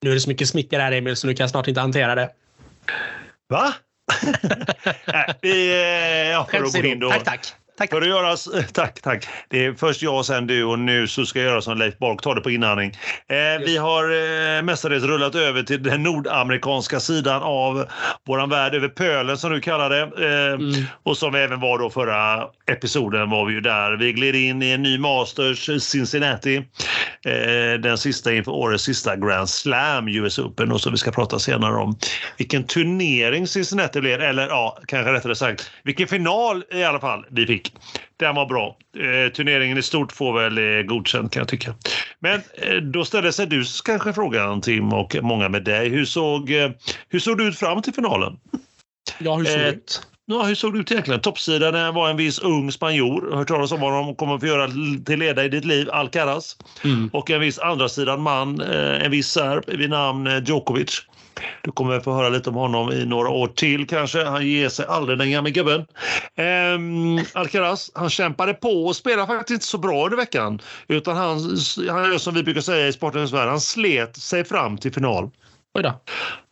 [0.01, 2.15] Nu är det så mycket smicker här Emil så nu kan jag snart inte hantera
[2.15, 2.29] det.
[3.49, 3.73] Va?
[5.07, 6.47] Nej, vi, eh, ja,
[7.09, 7.53] Tack, tack.
[7.79, 7.89] Tack.
[7.89, 8.37] För att göra,
[8.73, 9.27] tack, tack.
[9.49, 11.97] Det är först jag och sen du och nu så ska jag göra som Leif
[11.97, 12.91] Bork, ta det på inandning.
[13.27, 17.85] Eh, vi har eh, mestadels rullat över till den nordamerikanska sidan av
[18.27, 20.01] våran värld, över pölen som du kallar det.
[20.01, 20.85] Eh, mm.
[21.03, 23.97] Och som vi även var då förra episoden var vi ju där.
[23.97, 26.57] Vi gled in i en ny Masters Cincinnati.
[27.25, 31.39] Eh, den sista inför årets sista Grand Slam US Open och som vi ska prata
[31.39, 31.97] senare om.
[32.37, 37.47] Vilken turnering Cincinnati blev, eller ja, kanske rättare sagt, vilken final i alla fall vi
[37.47, 37.68] fick.
[38.17, 38.77] Den var bra.
[38.97, 41.75] Eh, turneringen i stort får väl eh, godkänt kan jag tycka.
[42.19, 45.89] Men eh, då ställer sig du kanske frågan Tim och många med dig.
[45.89, 46.49] Hur såg,
[47.09, 48.39] hur såg det ut fram till finalen?
[49.19, 50.01] Ja, hur såg det ut?
[50.29, 51.21] ja, hur såg det ut egentligen?
[51.21, 53.35] Toppsidan var en viss ung spanjor.
[53.35, 54.15] Hört talas om honom.
[54.15, 54.67] Kommer att få göra
[55.05, 56.57] till leda i ditt liv, Alcaraz.
[56.83, 57.09] Mm.
[57.13, 61.01] Och en viss andra sidan man, eh, en viss serb vid namn eh, Djokovic.
[61.61, 64.23] Du kommer få höra lite om honom i några år till kanske.
[64.23, 65.85] Han ger sig aldrig den gamle gubben.
[66.35, 70.61] Ehm, Alcaraz, han kämpade på och spelade faktiskt inte så bra under veckan.
[70.87, 71.39] Utan han,
[71.89, 75.29] han gör som vi brukar säga i sportens värld, han slet sig fram till final.
[75.73, 76.01] Oj då.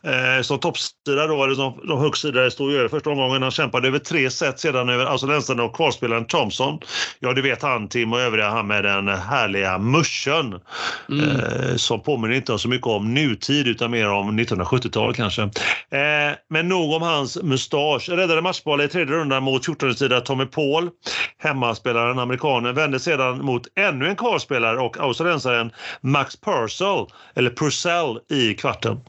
[0.04, 3.42] Eh, som toppsida då, eller som de högstsidare stod över första omgången.
[3.42, 6.78] Han kämpade över tre set sedan över australiensaren och kvalspelaren Thompson.
[7.20, 10.60] Ja, du vet han Tim och övriga, han med den härliga muschen.
[11.08, 11.30] Mm.
[11.30, 15.42] Eh, som påminner inte så mycket om nutid utan mer om 1970-tal kanske.
[15.42, 18.08] Eh, men nog om hans mustasch.
[18.08, 20.90] Räddade matchboll i tredje rundan mot 14-sida Tommy Paul.
[21.38, 28.54] Hemmaspelaren, amerikanen, vände sedan mot ännu en kvalspelare och australiensaren Max Purcell, eller Purcell i
[28.54, 29.00] kvarten.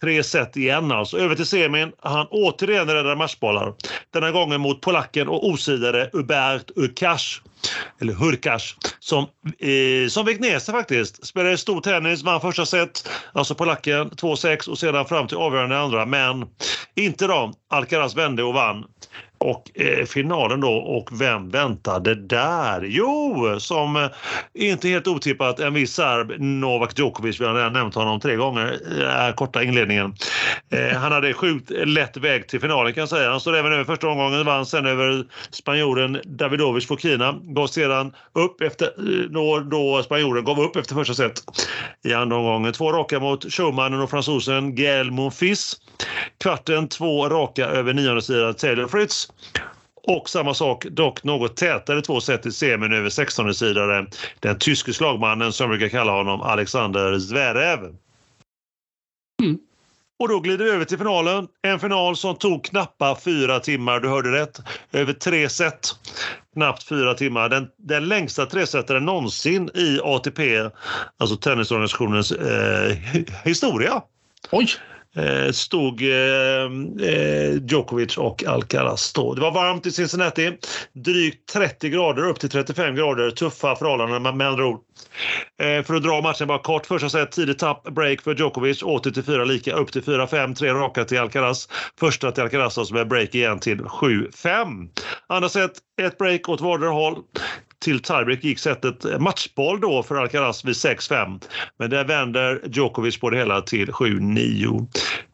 [0.00, 1.18] Tre set igen alltså.
[1.18, 1.92] Över till semin.
[2.02, 3.74] Han återigen räddar matchbollar.
[4.12, 7.40] Denna gången mot polacken och osidare Hubert Urkash.
[8.00, 8.76] Eller Hurkash.
[9.00, 9.26] Som,
[9.58, 11.26] eh, som vek ner sig faktiskt.
[11.26, 13.08] Spelade stor tennis, vann första set.
[13.32, 16.06] Alltså polacken 2-6 och sedan fram till avgörande andra.
[16.06, 16.46] Men
[16.96, 17.52] inte då.
[17.70, 18.84] Alcaraz vände och vann.
[19.44, 22.82] Och eh, finalen då, och vem väntade där?
[22.88, 24.08] Jo, som eh,
[24.54, 28.72] inte helt otippat en viss serb, Novak Djokovic, vi har redan nämnt honom tre gånger
[29.30, 30.14] i korta inledningen.
[30.70, 33.30] Eh, han hade sjukt lätt väg till finalen kan jag säga.
[33.30, 37.40] Han stod även över första omgången, vann sen över spanjoren Davidovic Fokina.
[37.42, 41.42] Gav sedan upp efter, eh, då, då spanjoren gav upp efter första set
[42.04, 42.72] i andra omgången.
[42.72, 45.76] Två raka mot showmannen och fransosen Gael Monfils.
[46.42, 49.29] Kvarten två raka över nionde sidan Taylor Fritz.
[50.02, 54.06] Och samma sak, dock något tätare två set i semin över 16 sidare
[54.40, 57.78] den tyske slagmannen som brukar kalla honom Alexander Zverev.
[59.42, 59.58] Mm.
[60.18, 61.48] Och då glider vi över till finalen.
[61.62, 64.60] En final som tog knappa fyra timmar, du hörde rätt.
[64.92, 65.88] Över tre set.
[66.54, 67.48] Knappt fyra timmar.
[67.48, 70.70] Den, den längsta tresetaren någonsin i ATP,
[71.18, 72.96] alltså tennisorganisationens eh,
[73.44, 74.02] historia.
[74.50, 74.68] Oj!
[75.16, 79.34] Eh, stod eh, eh, Djokovic och Alcaraz då.
[79.34, 80.58] Det var varmt i Cincinnati.
[80.92, 83.30] Drygt 30 grader upp till 35 grader.
[83.30, 84.80] Tuffa förhållanden med andra ord.
[85.62, 86.86] Eh, för att dra matchen bara kort.
[86.86, 88.82] Första set tidigt tapp, break för Djokovic.
[88.82, 90.54] 80 till 4 lika, upp till 4-5.
[90.54, 91.68] Tre raka till Alcaraz.
[92.00, 94.88] Första till Alcaraz som är break igen till 7-5.
[95.26, 97.18] Andra set, ett break åt vardera håll
[97.80, 101.40] till tiebreak gick sättet matchboll då för Alcaraz vid 6-5.
[101.78, 104.86] Men där vänder Djokovic på det hela till 7-9.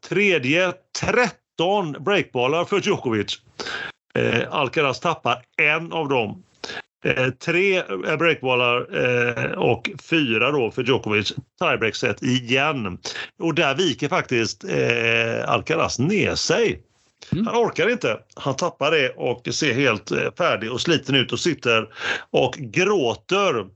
[0.09, 3.41] Tredje 13 breakbollar för Djokovic.
[4.15, 6.43] Eh, Alcaraz tappar en av dem.
[7.05, 11.35] Eh, tre eh, breakbollar eh, och fyra då för Djokovic.
[11.61, 12.99] Tiebreak-set igen.
[13.39, 16.83] Och där viker faktiskt eh, Alcaraz ner sig.
[17.33, 17.47] Mm.
[17.47, 18.19] Han orkar inte.
[18.35, 21.89] Han tappar det och ser helt eh, färdig och sliten ut och sitter
[22.31, 23.67] och gråter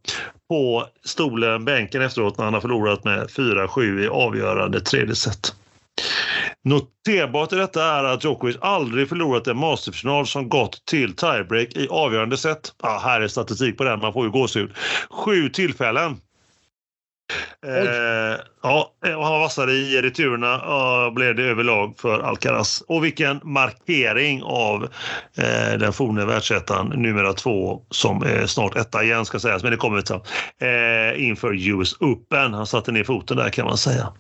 [0.49, 5.55] på stolen, bänken efteråt när han har förlorat med 4-7 i avgörande tredje set.
[6.65, 11.89] Noterbart i detta är att Djokovic aldrig förlorat en masterfinal som gått till tiebreak i
[11.89, 12.73] avgörande set.
[12.83, 14.71] Ah, här är statistik på den, man får ju gåshud.
[15.11, 16.17] Sju tillfällen
[17.67, 22.83] Eh, ja, och han var vassare i returerna eh, och blev det överlag för Alcaraz.
[22.89, 24.83] Och vilken markering av
[25.37, 29.79] eh, den forne världsettan, numera två, som är snart etta igen ska sägas, men det
[29.79, 30.21] kommer vi till.
[30.61, 32.55] Eh, inför US Open.
[32.55, 34.13] Han satte ner foten där kan man säga.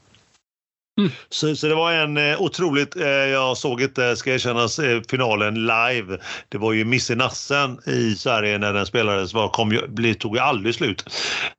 [1.00, 1.12] Mm.
[1.28, 5.54] Så, så, det var en eh, otroligt, eh, jag såg inte, ska erkännas, eh, finalen
[5.54, 6.18] live.
[6.48, 10.36] Det var ju Missy nassen i Sverige när den spelades, var, kom ju, bli, tog
[10.36, 11.04] ju aldrig slut.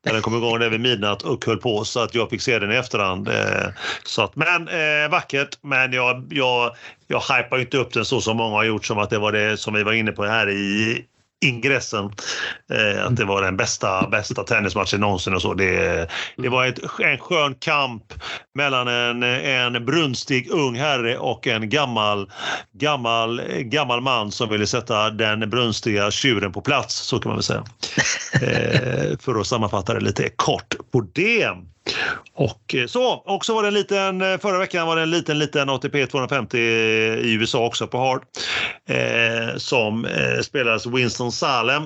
[0.05, 2.59] När den kom igång där vid midnatt och höll på så att jag fick se
[2.59, 3.27] den i efterhand.
[3.27, 3.67] Eh,
[4.03, 6.75] så att, men eh, vackert, men jag, jag,
[7.07, 9.57] jag hypar inte upp den så som många har gjort som att det var det
[9.57, 11.05] som vi var inne på här i
[11.41, 12.05] ingressen.
[12.73, 15.53] Eh, att det var den bästa, bästa tennismatchen någonsin och så.
[15.53, 18.13] Det, det var ett, en skön kamp
[18.55, 22.31] mellan en, en brunstig ung herre och en gammal,
[22.73, 27.43] gammal, gammal man som ville sätta den brunstiga tjuren på plats, så kan man väl
[27.43, 27.63] säga.
[28.33, 31.49] Eh, för att sammanfatta det lite kort på det.
[32.33, 35.39] Och eh, så, också var det en liten, eh, förra veckan var det en liten,
[35.39, 38.21] liten ATP 250 i USA också på Hard.
[38.89, 41.83] Eh, som eh, spelades Winston Salem.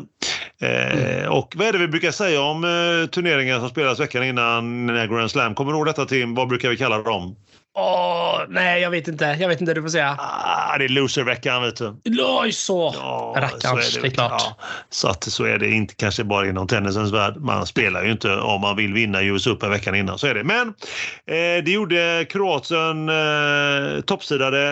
[0.62, 1.32] Eh, mm.
[1.32, 5.32] Och vad är det vi brukar säga om eh, turneringar som spelas veckan innan Grand
[5.32, 5.56] Slam?
[5.56, 6.36] Kommer du ihåg detta Tim?
[6.36, 7.36] Vad brukar vi kalla dem?
[7.78, 9.38] Åh, nej, jag vet inte.
[9.40, 10.16] Jag vet inte, du får säga.
[10.20, 11.96] Ah, det är loserveckan, vet du.
[12.20, 12.92] Oj, så.
[12.96, 14.32] Ja, Rackarns, så det, är klart.
[14.32, 14.58] Ja,
[14.90, 17.36] så att så är det inte kanske bara inom tennisens värld.
[17.38, 20.20] Man spelar ju inte om man vill vinna US Open veckan innan.
[20.20, 20.44] Så är det.
[20.44, 24.72] Men eh, det gjorde Kroatien eh, toppsidade,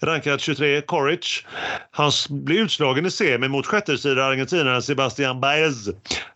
[0.00, 1.44] eh, rankad 23, Koric.
[1.90, 5.88] Han blev utslagen i semi mot sjättesida argentinaren Sebastian Baez.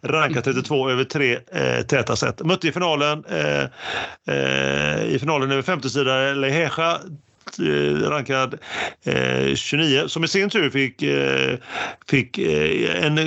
[0.03, 2.45] Rankad 32 över tre eh, täta set.
[2.45, 3.65] Mötte i finalen, eh,
[4.37, 7.01] eh, i finalen över femtesida Leheja
[7.59, 8.59] eh, rankad
[9.05, 11.59] eh, 29 som i sin tur fick, eh,
[12.07, 13.19] fick eh, en,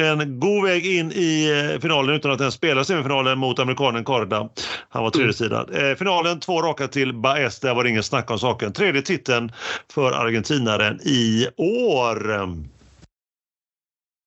[0.00, 4.48] en god väg in i eh, finalen utan att ens spela semifinalen mot amerikanen Korda.
[4.88, 5.74] Han var tredje sidan.
[5.74, 8.72] Eh, finalen två raka till Baez, där var det ingen snack om saken.
[8.72, 9.52] Tredje titeln
[9.92, 12.48] för argentinaren i år.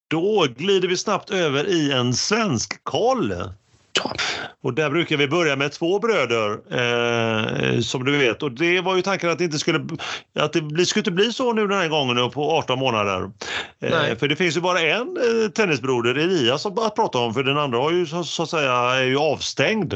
[0.10, 3.34] Då glider vi snabbt över i en svensk koll.
[3.96, 4.14] Ja.
[4.64, 8.44] Och där brukar vi börja med två bröder eh, som du vet.
[8.44, 9.80] Och det var ju tanken att det inte skulle,
[10.40, 13.32] att det skulle inte bli så nu den här gången på 18 månader.
[13.82, 17.58] Eh, för det finns ju bara en eh, tennisbroder, Elias, att prata om för den
[17.58, 19.94] andra har ju så, så att säga är ju avstängd.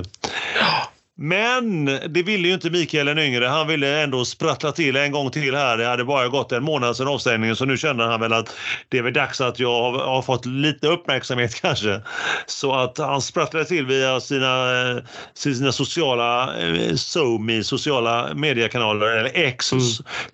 [1.21, 3.45] Men det ville ju inte Mikael den yngre.
[3.45, 5.77] Han ville ändå sprattla till en gång till här.
[5.77, 8.55] Det hade bara gått en månad sedan avstängningen så nu känner han väl att
[8.89, 12.01] det är väl dags att jag har, har fått lite uppmärksamhet kanske.
[12.45, 14.97] Så att han sprattlade till via sina, eh,
[15.33, 19.85] sina sociala eh, SoMe, sociala mediekanaler eller X, Mm.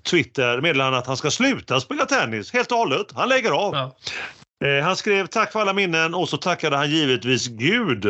[0.04, 3.06] Twitter meddelar han att han ska sluta spela tennis helt och hållet.
[3.16, 3.74] Han lägger av.
[3.74, 3.96] Ja.
[4.68, 8.06] Eh, han skrev tack för alla minnen och så tackade han givetvis Gud.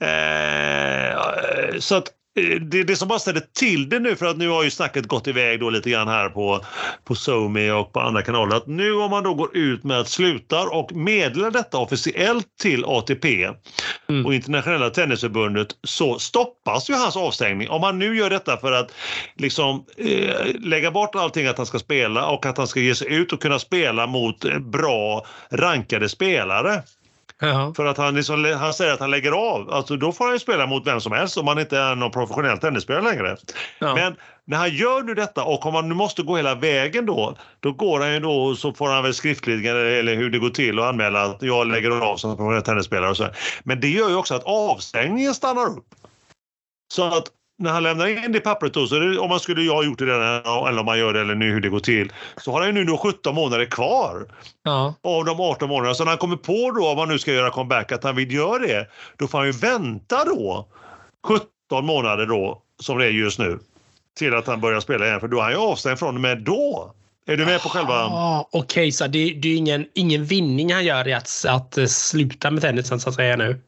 [0.00, 0.57] Eh,
[1.80, 2.08] så att
[2.40, 5.06] eh, det, det som bara ställer till det nu, för att nu har ju snacket
[5.06, 6.60] gått iväg då lite grann här på,
[7.04, 10.08] på SoMe och på andra kanaler, att nu om man då går ut med att
[10.08, 13.48] slutar och meddelar detta officiellt till ATP
[14.10, 14.26] Mm.
[14.26, 17.68] och internationella tennisförbundet så stoppas ju hans avstängning.
[17.68, 18.92] Om han nu gör detta för att
[19.36, 23.12] liksom eh, lägga bort allting att han ska spela och att han ska ge sig
[23.12, 26.82] ut och kunna spela mot eh, bra rankade spelare.
[27.40, 27.72] Ja.
[27.76, 29.70] För att han, liksom, han säger att han lägger av.
[29.70, 32.10] Alltså, då får han ju spela mot vem som helst om han inte är någon
[32.10, 33.36] professionell tennisspelare längre.
[33.78, 33.94] Ja.
[33.94, 37.36] Men när han gör nu detta och om han nu måste gå hela vägen då,
[37.60, 40.78] då går han ju då så får han väl skriftligen eller hur det går till
[40.78, 43.28] och anmäla att jag lägger av som professionell tennisspelare och så.
[43.62, 45.86] Men det gör ju också att avstängningen stannar upp.
[46.94, 47.26] Så att
[47.58, 49.98] när han lämnar in det pappret då, så det, om man skulle jag ha gjort
[49.98, 52.58] det där, eller om man gör det eller nu hur det går till, så har
[52.60, 54.26] han ju nu då 17 månader kvar
[54.64, 54.94] Ja.
[55.02, 55.94] av de 18 månaderna.
[55.94, 58.32] Så när han kommer på då, om han nu ska göra comeback, att han vill
[58.34, 60.66] göra det, då får han ju vänta då
[61.26, 63.58] 17 månader då, som det är just nu,
[64.18, 65.20] till att han börjar spela igen.
[65.20, 66.92] För då är han ju avstängd från och med då.
[67.26, 67.94] Är du med på själva...
[67.94, 71.86] Ah, Okej, så det, det är ingen, ingen vinning han gör i att, att eh,
[71.86, 73.60] sluta med tennisen så att säga nu.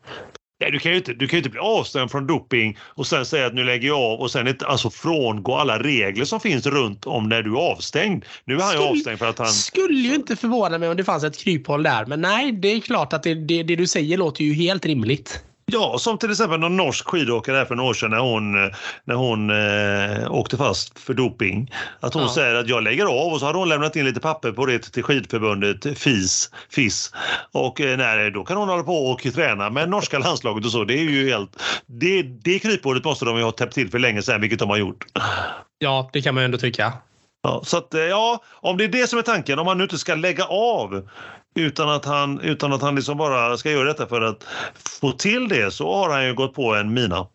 [0.61, 3.27] Nej, du kan ju inte, du kan ju inte bli avstängd från doping och sen
[3.27, 6.67] säga att nu lägger jag av och sen inte, alltså frångå alla regler som finns
[6.67, 8.25] runt om när du är avstängd.
[8.45, 9.49] Nu är han ju Skulle- avstängd för att han...
[9.49, 12.07] Skulle ju inte förvåna mig om det fanns ett kryphål där.
[12.07, 15.45] Men nej, det är klart att det, det, det du säger låter ju helt rimligt.
[15.73, 18.53] Ja, som till exempel någon norsk skidåkare här för några år sedan när hon,
[19.05, 21.73] när hon eh, åkte fast för doping.
[22.01, 22.29] Att hon Ja.
[22.29, 24.79] säger att jag lägger av och så hade hon lämnat in lite papper på det
[24.79, 26.51] till skidförbundet FIS.
[26.71, 27.13] FIS.
[27.53, 30.85] Och eh, nej, då kan hon hålla på och träna med norska landslaget och så.
[30.85, 31.63] Det är ju helt...
[31.87, 34.77] Det, det kryphålet måste de ju ha täppt till för länge sedan, vilket de har
[34.77, 35.05] gjort.
[35.79, 36.93] Ja, det kan man ju ändå tycka.
[37.43, 39.85] Ja, så att, eh, ja, om det är det som är tanken, om han nu
[39.85, 41.09] inte ska lägga av
[41.55, 44.45] utan att han, utan att han liksom bara ska göra detta för att
[45.01, 47.27] få till det så har han ju gått på en mina.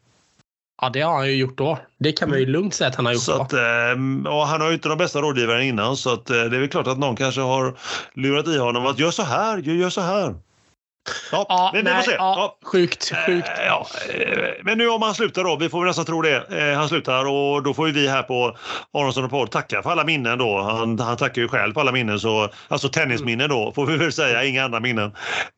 [0.82, 1.80] Ja, det har han ju gjort då.
[1.99, 4.62] Det kan man ju lugnt säga att han har gjort Så att, eh, och han
[4.62, 6.97] har ju inte de bästa rådgivarna innan så att, eh, det är väl klart att
[6.99, 7.78] någon kanske har
[8.13, 10.36] lurat i honom att gör så här, gör så här.
[11.31, 12.11] Ja, Ja, men vi får se.
[12.17, 13.47] ja, Sjukt, sjukt.
[13.47, 16.43] Eh, Ja, eh, men nu om han slutar då, vi får väl nästan tro det.
[16.71, 18.57] Eh, Han slutar och då får ju vi här på
[18.93, 20.61] Aronsson och Podd tacka för alla minnen då.
[20.61, 24.11] Han, han tackar ju själv för alla minnen, så, alltså tennisminnen då får vi väl
[24.13, 25.05] säga, inga andra minnen.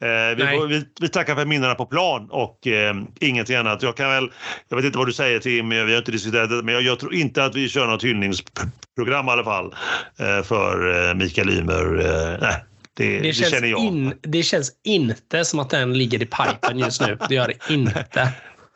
[0.04, 3.84] Eh, vi, får, vi, vi tackar för minnena på plan och eh, ingenting annat.
[3.84, 4.30] Jag kan väl,
[4.70, 7.00] jag vet inte vad du säger Tim, vi har inte diskuterat det, men jag, jag
[7.00, 9.76] tror inte att vi kör något hyllningsprogram i alla fall
[10.44, 12.00] för Mikael Ymer.
[12.06, 12.56] Eh, nej.
[12.98, 13.80] Det, det, Det känns, känner jag.
[13.80, 17.18] in, det känns inte som att den ligger i pipen just nu.
[17.30, 18.30] Det gör det inte.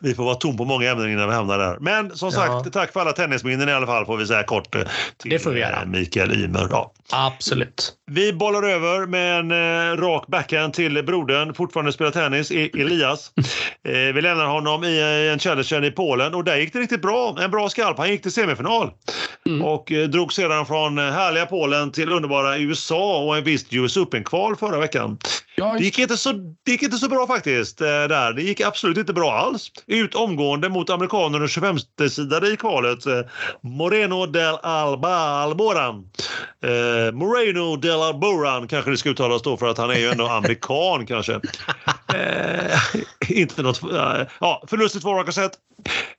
[0.03, 1.77] Vi får vara tom på många ämnen innan vi hamnar där.
[1.79, 2.65] Men som sagt, Ja.
[2.73, 4.81] tack för alla tennisminnen i alla fall får vi säga kort eh,
[5.17, 5.81] till Det får vi göra.
[5.81, 6.67] eh, Mikael Ymer.
[6.71, 6.93] Ja.
[7.11, 7.93] Absolut.
[8.11, 13.31] Vi bollar över med en eh, rak backhand till brodern, fortfarande spelar tennis, E- Elias.
[13.87, 17.01] Eh, vi lämnar honom i eh, en challenger i Polen och där gick det riktigt
[17.01, 17.37] bra.
[17.41, 17.97] En bra skalp.
[17.97, 18.89] Han gick till semifinal
[19.45, 19.61] Mm.
[19.61, 24.55] och eh, drog sedan från härliga Polen till underbara USA och en visst US Open-kval
[24.55, 25.17] förra veckan.
[25.55, 26.31] Det, gick inte så,
[26.63, 27.81] det gick inte så bra faktiskt.
[27.81, 28.33] Eh, där.
[28.33, 29.71] Det gick absolut inte bra alls.
[29.87, 33.06] Ut omgående mot amerikanen och 25-sidare i kvalet.
[33.06, 33.19] Eh,
[33.63, 36.10] Moreno del Alba Alboran.
[36.63, 40.27] Eh, Moreno del Alboran kanske det ska uttalas då för att han är ju ändå
[40.29, 41.39] amerikan kanske.
[42.15, 42.79] Eh,
[43.39, 43.81] inte något,
[44.39, 45.51] ja, förlust i två raka set.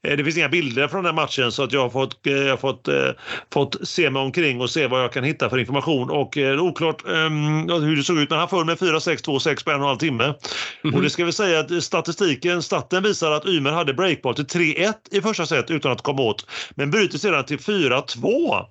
[0.02, 2.50] Eh, det finns inga bilder från den matchen så att jag har fått, eh, jag
[2.50, 3.10] har fått, eh,
[3.52, 6.10] fått se mig omkring och se vad jag kan hitta för information.
[6.10, 9.70] Och är oklart um, hur det såg ut, men han föll med 4-6, 2-6 på
[9.70, 10.24] en och en halv timme.
[10.24, 10.36] Mm
[10.82, 10.94] -hmm.
[10.94, 14.94] Och det ska vi säga att statistiken, staten visar att Ymer hade breakball till 3-1
[15.10, 16.46] i första set utan att komma åt.
[16.70, 18.66] Men bryter sedan till 4-2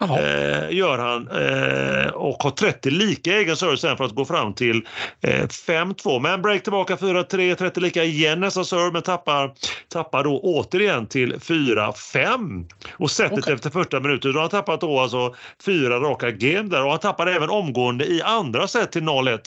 [0.00, 4.54] eh, gör han eh, och har 30 lika egen service sen för att gå fram
[4.54, 4.86] till
[5.20, 6.20] eh, 5-2.
[6.20, 9.50] Men break tillbaka 4-3, 30 lika igen nästa serve men tappar,
[9.88, 12.64] tappar då återigen till 4-5.
[12.92, 13.54] Och sättet okay.
[13.54, 17.00] efter första minuten, då har han tappat då alltså fyra raka game där och han
[17.00, 19.38] tappar även omgående i andra set till 0-1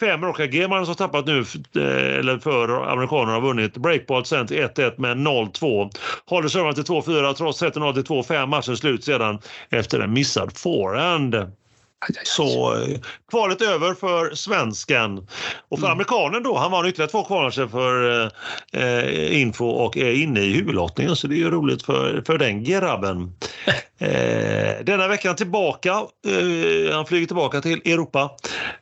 [0.00, 1.38] fem har han tappat nu,
[1.76, 3.76] eh, eller för amerikanerna har vunnit.
[3.76, 5.90] Breakball sen till 1-1 med 0-2.
[6.26, 8.46] Håller servern till 2-4 trots 30-0 till 2-5.
[8.46, 9.38] Matchen slut sedan
[9.70, 11.34] efter en missad forehand.
[12.24, 12.98] Så eh,
[13.30, 15.18] kvalet över för svensken.
[15.68, 15.92] Och för mm.
[15.92, 18.22] amerikanen då, han vann ytterligare två kvalmatcher för
[18.72, 22.38] eh, eh, Info och är inne i huvudlottningen så det är ju roligt för, för
[22.38, 23.32] den grabben.
[23.98, 28.30] Eh, denna veckan tillbaka, eh, han flyger tillbaka till Europa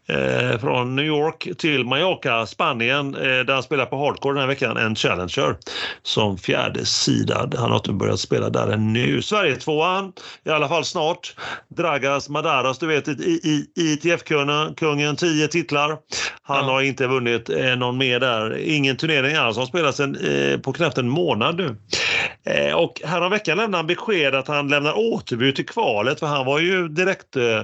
[0.08, 4.48] eh, från New York till Mallorca, Spanien, eh, där han spelar på hardcore den här
[4.48, 5.56] veckan, en Challenger
[6.02, 7.54] som fjärde sidad.
[7.58, 9.22] Han har inte börjat spela där ännu.
[9.22, 10.12] Sverige tvåan
[10.44, 11.34] i alla fall snart.
[11.68, 13.08] Dragas Madaras, du vet
[13.76, 15.96] ITF-kungen, 10 titlar.
[16.42, 16.72] Han ja.
[16.72, 18.58] har inte vunnit någon mer där.
[18.58, 19.56] Ingen turnering alls.
[19.56, 21.76] Han spelat sen, eh, på knappt en månad nu.
[22.44, 26.58] Eh, och häromveckan lämnade han besked att han lämnar återbud till kvalet för han var
[26.58, 27.60] ju direkt eh,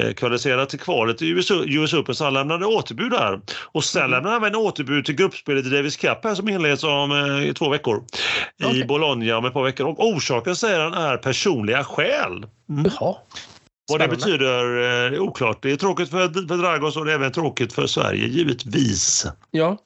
[0.00, 3.40] eh kvalificerad till kvalet i US, US Open så han lämnade återbud där.
[3.62, 4.10] Och sen mm.
[4.10, 7.68] lämnade han även återbud till gruppspelet i Davis Cup här som inleds om eh, två
[7.68, 8.04] veckor
[8.64, 8.80] okay.
[8.80, 9.86] i Bologna om ett par veckor.
[9.86, 12.46] Och orsaken säger han är personliga skäl.
[12.68, 12.90] Mm.
[13.00, 13.14] Jaha.
[13.90, 15.62] Vad det betyder är oklart.
[15.62, 19.26] Det är tråkigt för, för Dragos och det är även tråkigt för Sverige givetvis.
[19.50, 19.78] Ja,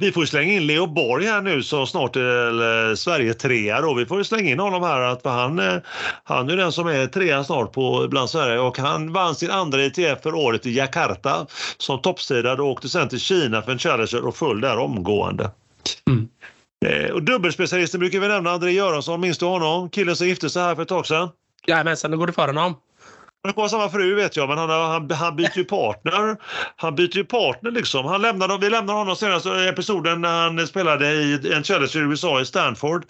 [0.00, 3.94] vi får slänga in Leo Borg här nu så snart är Sverige trea då.
[3.94, 5.76] Vi får slänga in honom här för han, eh,
[6.24, 9.84] han är den som är trea snart på bland Sverige och han vann sin andra
[9.84, 11.46] ITF för året i Jakarta
[11.76, 15.50] som toppsidad och åkte sen till Kina för en Challenger och föll där omgående.
[16.10, 16.28] Mm.
[16.86, 19.90] Eh, och dubbelspecialisten brukar vi nämna, André Göransson, minns du honom?
[19.90, 21.28] Killen som gifte sig här för ett tag sedan.
[21.66, 22.74] Jajamensan, det går det för honom.
[23.42, 26.36] Han har samma fru vet jag, men han, han, han byter ju partner.
[26.76, 28.06] Han byter ju partner liksom.
[28.06, 32.40] Han lämnade, vi lämnade honom senaste episoden när han spelade i en Challenger i USA
[32.40, 33.04] i Stanford.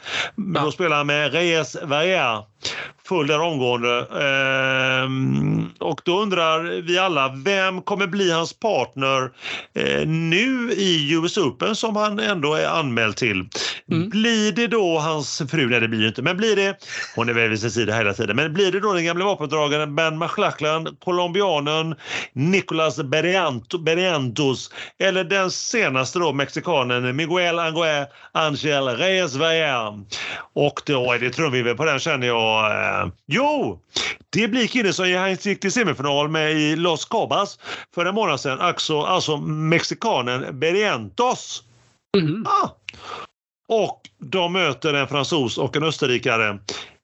[0.55, 0.61] Ja.
[0.61, 2.45] Då spelade han med Reyes Verrier
[3.11, 4.07] full där omgående.
[4.21, 9.31] Ehm, och då undrar vi alla, vem kommer bli hans partner
[9.75, 13.49] eh, nu i US Open som han ändå är anmäld till?
[13.91, 14.09] Mm.
[14.09, 15.69] Blir det då hans fru?
[15.69, 16.23] Nej, det blir det inte.
[16.23, 16.77] Men blir det,
[17.17, 19.97] hon är väl vid sin sida hela tiden, men blir det då den gamla vapendragaren
[19.97, 21.95] Ben McLachlan, colombianen
[22.33, 22.97] Nicolas
[23.83, 30.05] Berrientos eller den senaste då mexikanen Miguel Angel Angel Reyes Verrier?
[30.53, 33.00] Och då är det trumvirvel på den känner jag.
[33.27, 33.81] Jo,
[34.31, 37.59] det blir killen som gick till semifinal med i Los Cabas
[37.95, 38.61] för en månad sedan.
[38.61, 41.63] Alltså, alltså mexikanen Berrientos.
[42.19, 42.47] Mm.
[42.47, 42.69] Ah.
[43.69, 46.59] Och de möter en fransos och en österrikare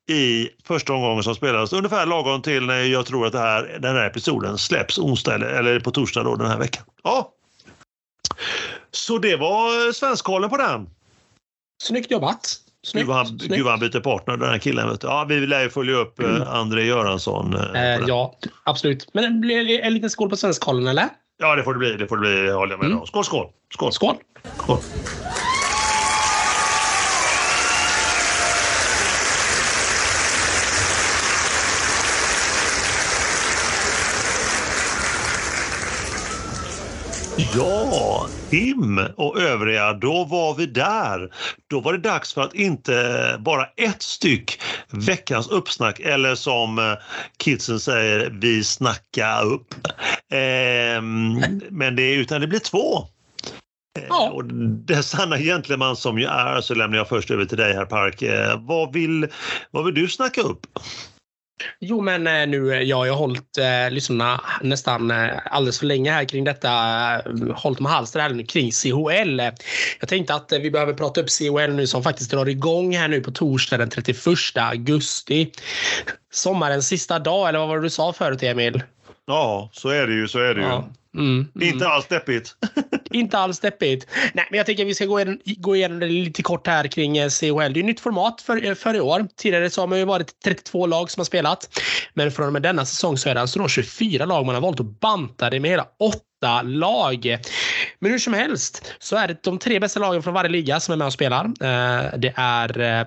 [0.09, 3.97] i första omgången som spelades ungefär lagom till när jag tror att det här, den
[3.97, 6.85] här episoden släpps onsdag eller, eller på torsdag då den här veckan.
[7.03, 7.33] Ja.
[8.91, 10.91] Så det var svenskkollen på den.
[11.83, 12.66] Snyggt jobbat!
[12.87, 14.89] Snyggt, gud, vad han, gud vad han byter partner den här killen.
[14.89, 15.07] Vet du.
[15.07, 16.43] Ja, vi lär ju följa upp mm.
[16.43, 17.55] André Göransson.
[17.55, 18.35] Eh, eh ja,
[18.65, 19.09] absolut.
[19.15, 21.09] Men det blir en liten skål på Svenskkollen eller?
[21.39, 21.97] Ja, det får det bli.
[21.97, 23.07] Det får det bli, håller jag med mm.
[23.07, 23.47] Skål, skål!
[23.75, 23.93] Skål!
[23.93, 24.17] skål.
[24.57, 24.79] skål.
[37.57, 41.35] Ja, Tim och övriga, då var vi där.
[41.71, 46.95] Då var det dags för att inte bara ett styck veckans uppsnack eller som eh,
[47.37, 49.75] kidsen säger, vi snacka upp.
[50.33, 51.03] Eh,
[51.71, 52.99] men det, utan det blir två.
[53.99, 54.31] Eh, ja.
[54.31, 57.85] Och det sanna gentleman som jag är så lämnar jag först över till dig här
[57.87, 58.23] Park.
[58.23, 59.27] Eh, vad, vill,
[59.71, 60.67] vad vill du snacka upp?
[61.81, 65.87] Jo, men eh, nu, eh, ja, jag har hållit eh, lyssnarna nästan eh, alldeles för
[65.87, 66.71] länge här kring detta.
[67.15, 69.41] Eh, hållit med halster kring CHL.
[70.01, 73.09] Jag tänkte att eh, vi behöver prata upp CHL nu som faktiskt drar igång här
[73.09, 74.17] nu på torsdag den 31
[74.55, 75.53] augusti.
[76.33, 78.83] Sommarens sista dag, eller vad var det du sa förut Emil?
[79.27, 80.29] Ja, så är det ju.
[80.29, 80.67] Så är det ju.
[80.67, 80.89] Ja.
[81.17, 81.69] Mm, mm.
[81.69, 82.57] Inte alls deppigt.
[83.11, 84.07] Inte alls deppigt.
[84.35, 86.87] Nej, men jag tänker att vi ska gå igenom, gå igenom det lite kort här
[86.87, 87.73] kring eh, CHL.
[87.73, 89.27] Det är nytt format för, för i år.
[89.37, 91.81] Tidigare så har man ju varit 32 lag som har spelat.
[92.15, 94.47] Men från och med denna säsong så är det alltså då 24 lag.
[94.47, 97.39] Man har valt att banta det med hela åtta lag.
[97.99, 100.93] Men hur som helst så är det de tre bästa lagen från varje liga som
[100.93, 101.45] är med och spelar.
[101.45, 103.07] Eh, det är eh,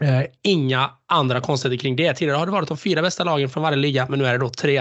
[0.00, 2.14] Eh, inga andra konstigheter kring det.
[2.14, 4.38] Tidigare har det varit de fyra bästa lagen från varje liga, men nu är det
[4.38, 4.78] då tre.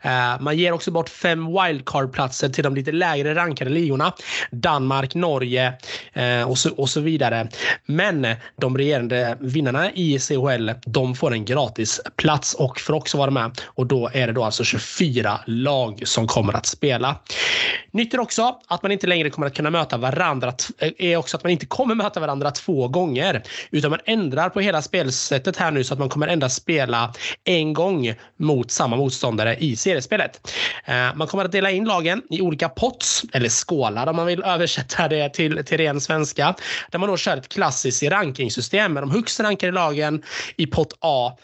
[0.00, 4.12] Eh, man ger också bort fem wildcard-platser till de lite lägre rankade ligorna.
[4.50, 5.72] Danmark, Norge
[6.12, 7.48] eh, och, så, och så vidare.
[7.86, 8.26] Men
[8.60, 13.60] de regerande vinnarna i CHL, de får en gratis plats och får också vara med.
[13.64, 17.16] Och då är det då alltså 24 lag som kommer att spela.
[17.90, 21.36] Nytt är också att man inte längre kommer att kunna möta varandra, eh, är också
[21.36, 25.65] att man inte kommer möta varandra två gånger, utan man ändrar på hela spelsättet här
[25.70, 27.12] nu så att man kommer endast spela
[27.44, 30.52] en gång mot samma motståndare i seriespelet.
[30.84, 34.42] Eh, man kommer att dela in lagen i olika pots, eller skålar om man vill
[34.44, 36.54] översätta det till, till ren svenska,
[36.90, 40.22] där man då kör ett klassiskt rankingsystem med de högst rankade lagen
[40.56, 41.36] i pott A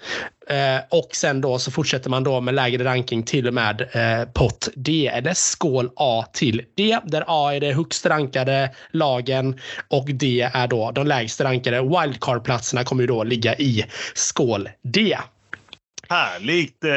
[0.49, 4.28] Eh, och sen då så fortsätter man då med lägre ranking till och med eh,
[4.32, 10.05] pott D eller skål A till D där A är det högst rankade lagen och
[10.07, 11.80] D är då de lägst rankade.
[11.80, 13.84] Wildcard-platserna kommer ju då ligga i
[14.14, 15.18] skål D.
[16.09, 16.84] Härligt!
[16.84, 16.90] Eh,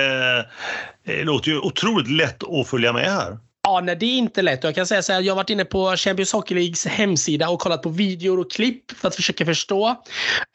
[1.06, 3.38] det låter ju otroligt lätt att följa med här.
[3.68, 4.64] Ja, nej, det är inte lätt.
[4.64, 7.60] Jag kan säga så här, jag har varit inne på Champions Hockey Leagues hemsida och
[7.60, 9.90] kollat på videor och klipp för att försöka förstå.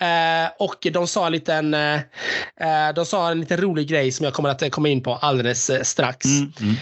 [0.00, 4.24] Eh, och de sa, en liten, eh, eh de sa en liten rolig grej som
[4.24, 6.26] jag kommer att komma in på alldeles eh, strax.
[6.26, 6.76] Mm, mm,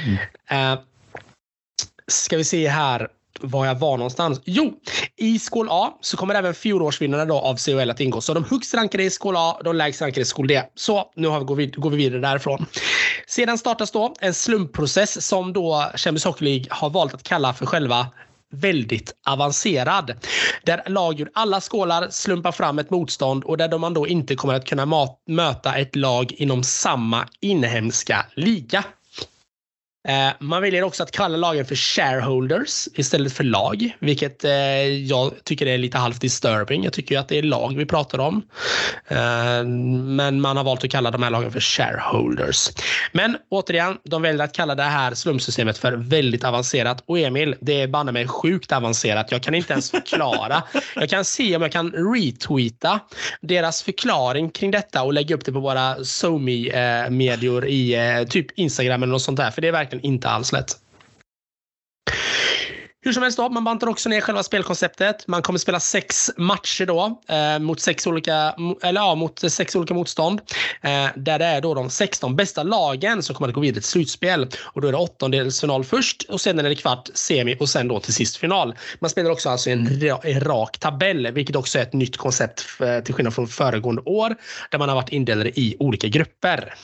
[0.48, 0.72] mm.
[0.72, 0.78] Eh,
[2.06, 3.08] ska vi se här
[3.41, 4.41] var jag var någonstans.
[4.45, 4.72] Jo,
[5.16, 8.20] i skål A så kommer även fjolårsvinnarna då av CHL att ingå.
[8.20, 10.62] Så de högst rankade i skål A, de lägst rankade i skål D.
[10.74, 12.66] Så nu har vi, går, vi, går vi vidare därifrån.
[13.26, 17.66] Sedan startas då en slumpprocess som då Champions Hockey League har valt att kalla för
[17.66, 18.07] själva
[18.53, 20.12] väldigt avancerad.
[20.64, 24.55] Där lag ur alla skålar slumpar fram ett motstånd och där man då inte kommer
[24.55, 28.84] att kunna möta ett lag inom samma inhemska liga.
[30.09, 34.52] Eh, man väljer också att kalla lagen för shareholders istället för lag, vilket eh,
[34.86, 36.84] jag tycker är lite halvt disturbing.
[36.84, 38.42] Jag tycker ju att det är lag vi pratar om.
[39.09, 42.68] Eh, men man har valt att kalla de här lagen för shareholders.
[43.12, 47.02] Men återigen, de väljer att kalla det här slumsystemet för väldigt avancerat.
[47.06, 49.32] Och Emil, det är banne mig sjukt avancerat.
[49.32, 50.62] Jag kan inte ens förklara.
[50.94, 53.00] jag kan se om jag kan retweeta
[53.40, 59.12] deras förklaring kring detta och lägga upp det på våra SoMe-medior i typ Instagram eller
[59.12, 59.50] något sånt där.
[59.50, 60.78] För det är verkligen inte alls lätt.
[63.09, 65.26] Hur som helst då, man bantar också ner själva spelkonceptet.
[65.26, 69.94] Man kommer spela sex matcher då eh, mot, sex olika, eller ja, mot sex olika
[69.94, 70.40] motstånd.
[70.82, 73.90] Eh, där det är då de 16 bästa lagen som kommer att gå vidare till
[73.90, 74.49] slutspel.
[74.62, 78.01] Och då är det åttondelsfinal först och sen är det kvart, semi och sen då
[78.01, 78.74] till sist final.
[78.99, 83.01] Man spelar också alltså en, en rak tabell, vilket också är ett nytt koncept för,
[83.01, 84.36] till skillnad från föregående år
[84.70, 86.74] där man har varit indelade i olika grupper.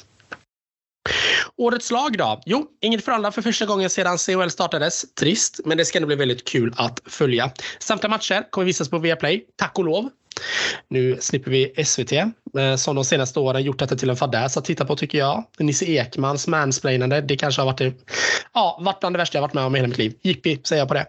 [1.57, 2.41] Årets lag då?
[2.47, 5.15] Jo, inget för alla för första gången sedan CHL startades.
[5.15, 7.51] Trist, men det ska nog bli väldigt kul att följa.
[7.79, 10.11] Samtliga matcher kommer visas på Viaplay, tack och lov.
[10.89, 14.65] Nu slipper vi SVT eh, som de senaste åren gjort detta till en fadäs att
[14.65, 15.45] titta på tycker jag.
[15.59, 17.93] Nisse Ekmans mansplainande, det kanske har varit det,
[18.53, 20.15] ja, varit bland det värsta jag varit med om i hela mitt liv.
[20.23, 21.07] Jippi, säger jag på det.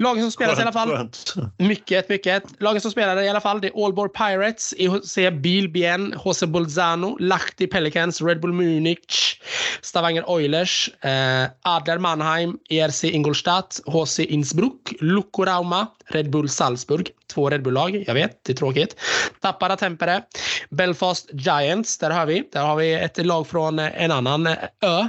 [0.00, 0.88] Lagen som spelas i alla fall.
[0.88, 1.34] Skönt.
[1.58, 2.42] Mycket, mycket.
[2.58, 7.66] Lagen som spelar i alla fall det är Aalborg Pirates, EHC Bilbien, HC Bolzano, Lahti
[7.66, 9.40] Pelicans, Red Bull Munich,
[9.80, 17.10] Stavanger Oilers, eh, Adler Mannheim, ERC Ingolstadt, HC Innsbruck, Lukko Rauma, Red Bull Salzburg.
[17.32, 18.96] Två Red Bull-lag, jag vet, det är tråkigt.
[19.40, 20.22] Tappara Tempere,
[20.70, 22.48] Belfast Giants, där har vi.
[22.52, 25.08] Där har vi ett lag från eh, en annan eh, ö.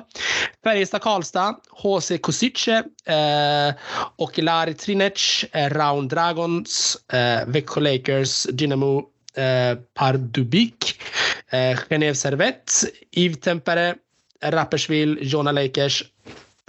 [0.63, 3.73] Färjestad Karlstad, HC Kosice eh,
[4.15, 9.03] och Lari Trinec, eh, Round Dragons, eh, Växjö Lakers, Dynamo
[9.35, 11.01] eh, Pardubik,
[11.49, 12.71] eh, Genève Servette,
[13.17, 13.95] Yves Tempere,
[14.43, 16.03] Rapperswil, Jona Lakers,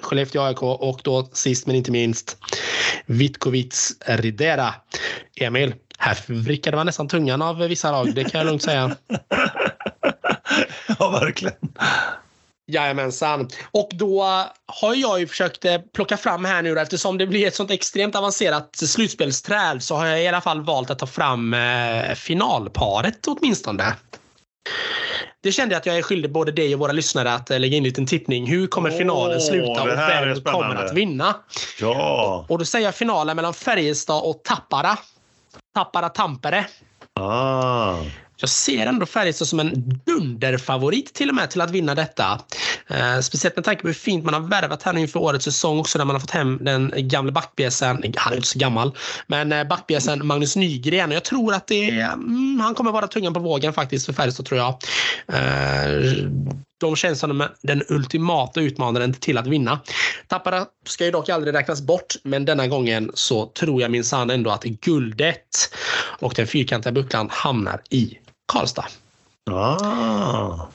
[0.03, 2.37] Skellefteå AIK och då sist men inte minst
[3.07, 4.75] Vitkovic Ridera.
[5.37, 8.97] Emil, här vrickade man nästan tungan av vissa lag, det kan jag lugnt säga.
[10.99, 11.55] ja, verkligen.
[12.67, 13.49] Jajamensan.
[13.71, 14.23] Och då
[14.67, 18.17] har jag ju försökt eh, plocka fram här nu eftersom det blir ett sånt extremt
[18.17, 23.97] avancerat slutspelsträd så har jag i alla fall valt att ta fram eh, finalparet åtminstone.
[25.43, 27.77] Det kände jag att jag är skyldig både dig och våra lyssnare att eh, lägga
[27.77, 28.47] in en liten tippning.
[28.47, 31.35] Hur kommer finalen sluta och vem kommer att vinna?
[31.81, 32.47] Ja.
[32.49, 34.99] Och då säger jag finalen mellan Färjestad och Tappara.
[35.75, 36.67] Tappara Tampere.
[37.21, 37.97] Ah
[38.43, 42.41] jag ser ändå Färjestad som en dunderfavorit till och med till att vinna detta.
[42.87, 45.99] Eh, speciellt med tanke på hur fint man har värvat här inför årets säsong också
[45.99, 49.65] där man har fått hem den gamle backbjässen, han är inte så gammal, men eh,
[49.65, 51.11] backbjässen Magnus Nygren.
[51.11, 54.61] Jag tror att det, mm, han kommer vara tungan på vågen faktiskt för Färjestad tror
[54.61, 54.79] jag.
[55.29, 56.13] Eh,
[56.81, 59.81] de känns som den ultimata utmanaren till att vinna.
[60.29, 64.51] Tappara ska ju dock aldrig räknas bort, men denna gången så tror jag minsann ändå
[64.51, 65.75] att guldet
[66.21, 68.19] och den fyrkantiga bucklan hamnar i
[68.53, 68.93] Karlstad.
[69.51, 70.69] Ah.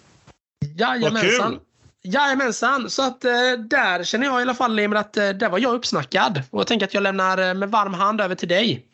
[0.78, 1.62] Jajamensan.
[2.08, 3.32] Jajamensan, så att eh,
[3.70, 6.42] där känner jag i alla fall Emil att eh, där var jag uppsnackad.
[6.50, 8.86] Och jag tänker att jag lämnar eh, med varm hand över till dig.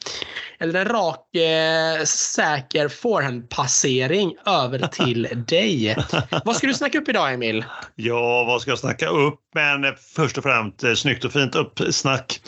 [0.60, 5.98] Eller en rak, eh, säker forehandpassering över till dig.
[6.46, 7.66] Vad ska du snacka upp idag Emil?
[7.96, 9.40] Ja, vad ska jag snacka upp?
[9.54, 12.42] Men först och främst eh, snyggt och fint uppsnack.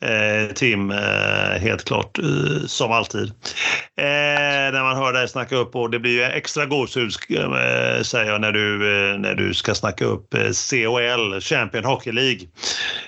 [0.00, 2.18] Eh, Tim, eh, helt klart,
[2.66, 3.32] som alltid.
[3.96, 7.12] När man hör dig snacka upp och det blir ju extra gåshud
[8.02, 8.78] säger jag när du,
[9.18, 10.34] när du ska snacka upp
[10.70, 12.40] COL, Champion Hockey League.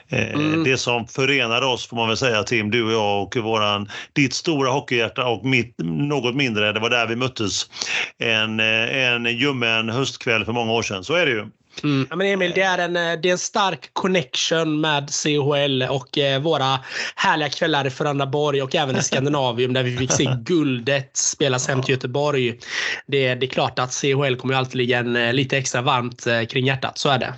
[0.09, 0.65] Mm.
[0.65, 4.35] Det som förenar oss får man väl säga Tim, du och jag och våran, ditt
[4.35, 7.71] stora hockeyhjärta och mitt något mindre, det var där vi möttes
[8.19, 11.05] en, en ljummen höstkväll för många år sedan.
[11.05, 11.47] Så är det ju.
[11.83, 12.07] Mm.
[12.11, 16.41] Ja, men Emil, det är, en, det är en stark connection med CHL och eh,
[16.41, 16.81] våra
[17.15, 21.83] härliga kvällar i Frölundaborg och även i Skandinavium där vi fick se guldet spelas hem
[21.83, 22.59] till Göteborg.
[23.07, 26.45] Det, det är klart att CHL kommer alltid ligga en, eh, lite extra varmt eh,
[26.45, 27.35] kring hjärtat, så är det.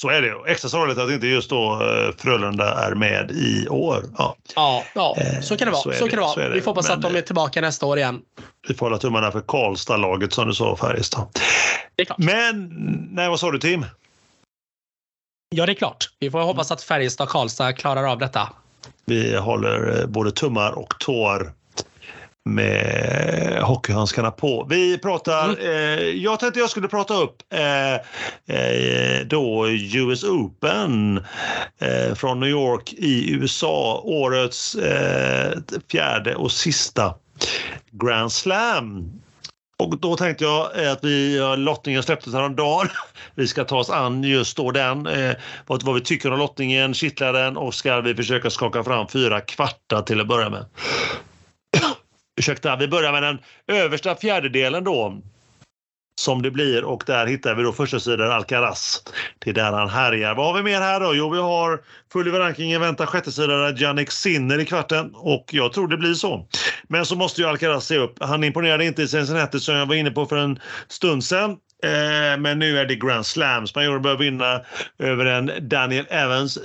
[0.00, 0.52] Så är det.
[0.52, 4.04] Extra sorgligt att inte just då eh, Frölunda är med i år.
[4.18, 5.82] Ja, ja, ja så kan det vara.
[5.82, 6.48] Så, så kan det vara.
[6.48, 8.22] Vi får hoppas att de är tillbaka nästa år igen.
[8.68, 11.28] Vi får hålla tummarna för Karlstad-laget som du sa, Färjestad.
[12.16, 12.68] Men,
[13.12, 13.86] nej vad sa du Tim?
[15.48, 16.10] Ja, det är klart.
[16.18, 18.48] Vi får hoppas att Färjestad och Karlstad klarar av detta.
[19.04, 21.52] Vi håller eh, både tummar och tår
[22.44, 24.66] med hockeyhandskarna på.
[24.70, 25.58] Vi pratar, mm.
[25.60, 27.94] eh, jag tänkte jag skulle prata upp eh,
[28.56, 31.24] eh, då US Open
[31.78, 35.58] eh, från New York i USA, årets eh,
[35.90, 37.14] fjärde och sista
[37.90, 39.20] Grand Slam.
[39.78, 42.88] Och då tänkte jag att vi, lottningen släpptes häromdagen.
[43.34, 45.34] Vi ska ta oss an just då den, eh,
[45.66, 49.40] vad, vad vi tycker om lottningen, kittlar den och ska vi försöka skaka fram fyra
[49.40, 50.64] kvartar till att börja med.
[52.40, 55.20] Ursäkta, vi börjar med den översta fjärdedelen då
[56.20, 59.02] som det blir och där hittar vi då första sidan Alcaraz.
[59.38, 60.34] Det är där han härjar.
[60.34, 61.14] Vad har vi mer här då?
[61.14, 61.80] Jo, vi har
[62.12, 66.46] följer rankingen väntar sjätte sidan Jannik Sinner i kvarten och jag tror det blir så.
[66.88, 68.16] Men så måste ju Alcaraz se upp.
[68.20, 71.56] Han imponerade inte i Cincinnati som jag var inne på för en stund sedan.
[71.82, 73.66] Eh, men nu är det Grand Slam.
[73.66, 74.60] Spanjorerna bör vinna
[74.98, 76.58] över en Daniel Evans,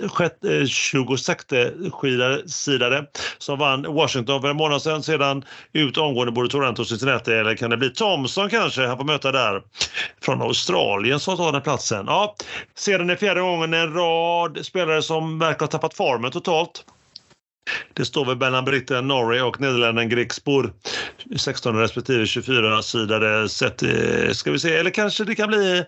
[0.67, 1.67] 26 eh,
[2.45, 3.05] sidare
[3.37, 5.03] som vann Washington för en månad sedan.
[5.03, 7.31] Sedan ut omgående både Toronto och Cincinnati.
[7.31, 9.61] Eller kan det bli Thompson kanske han får möta där
[10.21, 12.05] från Australien som tar den platsen.
[12.07, 12.35] Ja,
[12.75, 16.85] sedan är fjärde gången en rad spelare som verkar ha tappat formen totalt.
[17.93, 20.73] Det står väl mellan britten Norrie och nederländaren Grixbor.
[21.35, 23.83] 16 respektive 24 sidade sett,
[24.31, 25.83] ska vi se, eller kanske det kan bli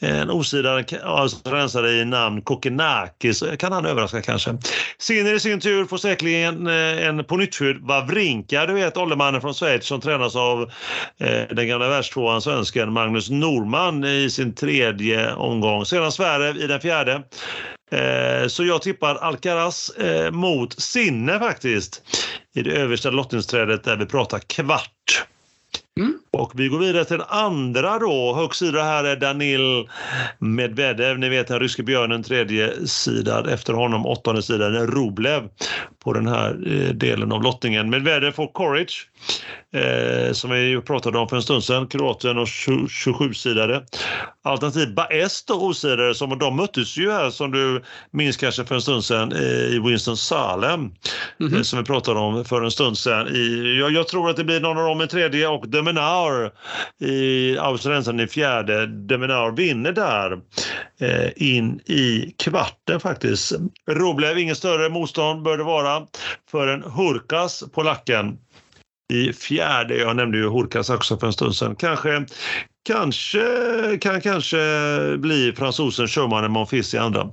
[0.00, 3.38] eh, en osidad australiensare i namn Kokenakis.
[3.38, 4.58] så kan han överraska kanske.
[4.98, 7.46] Sinner i sin tur får säkerligen eh, en på
[7.80, 10.70] Wawrinka, du vet åldermannen från Schweiz som tränas av
[11.18, 15.86] eh, den gamla världstvåan svensken Magnus Norman i sin tredje omgång.
[15.86, 17.22] Sedan Sverige i den fjärde.
[17.92, 22.02] Eh, så jag tippar Alcaraz eh, mot Sinne faktiskt
[22.54, 25.26] i det översta lottningsträdet där vi pratar kvart.
[26.00, 26.18] Mm.
[26.30, 28.34] Och vi går vidare till den andra då.
[28.34, 29.88] Högsida här är Danil
[30.38, 33.48] Medvedev, ni vet den ryske björnen, tredje sidan.
[33.48, 35.48] Efter honom åttonde sidan är Rublev
[36.04, 37.90] på den här eh, delen av lottningen.
[37.90, 39.08] Medvedev får Courage,
[39.74, 43.82] eh, som vi pratade om för en stund sedan, Kroatien och 27-sidare.
[44.44, 48.82] Alternativt Baest och osidare, som de möttes ju här som du minns kanske för en
[48.82, 50.80] stund sedan eh, i Winston-Salem.
[51.40, 51.62] Mm -hmm.
[51.62, 53.28] som vi pratade om för en stund sedan.
[53.28, 56.50] I, jag, jag, tror att det blir någon av dem i tredje och Demenar
[57.00, 58.86] i Australien i fjärde.
[58.86, 60.38] Demenar vinner där
[61.36, 63.52] in i kvarten faktiskt.
[63.90, 65.91] Roblev, ingen större motstånd bör det vara
[66.50, 68.38] för en Hurkas, polacken
[69.12, 69.96] i fjärde.
[69.96, 71.76] Jag nämnde ju Hurkas också för en stund sedan.
[71.76, 72.26] Kanske,
[72.84, 74.56] kanske kan kanske
[75.18, 77.30] bli fransosen Schumann Monfils i andra.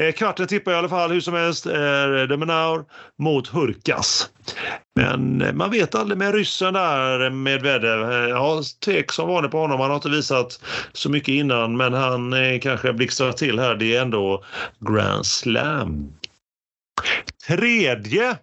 [0.00, 2.84] Eh, kvarten tippar jag i alla fall hur som helst är Demenaur
[3.18, 4.30] mot Hurkas.
[4.96, 8.12] Men eh, man vet aldrig med ryssen där med Vedev.
[8.12, 9.80] Eh, jag har tvek som vanligt på honom.
[9.80, 10.60] Han har inte visat
[10.92, 13.74] så mycket innan men han eh, kanske blixtrar till här.
[13.74, 14.44] Det är ändå
[14.80, 16.12] Grand Slam.
[17.46, 18.36] Tredje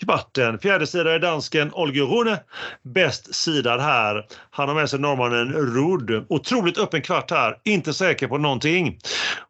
[0.00, 0.58] kvarten.
[0.58, 2.40] Fjärde sida är dansken Olgi Rune.
[2.82, 4.26] Bäst sidad här.
[4.50, 6.26] Han har med sig norrmannen Rud.
[6.28, 7.56] Otroligt öppen kvart här.
[7.64, 8.98] Inte säker på någonting.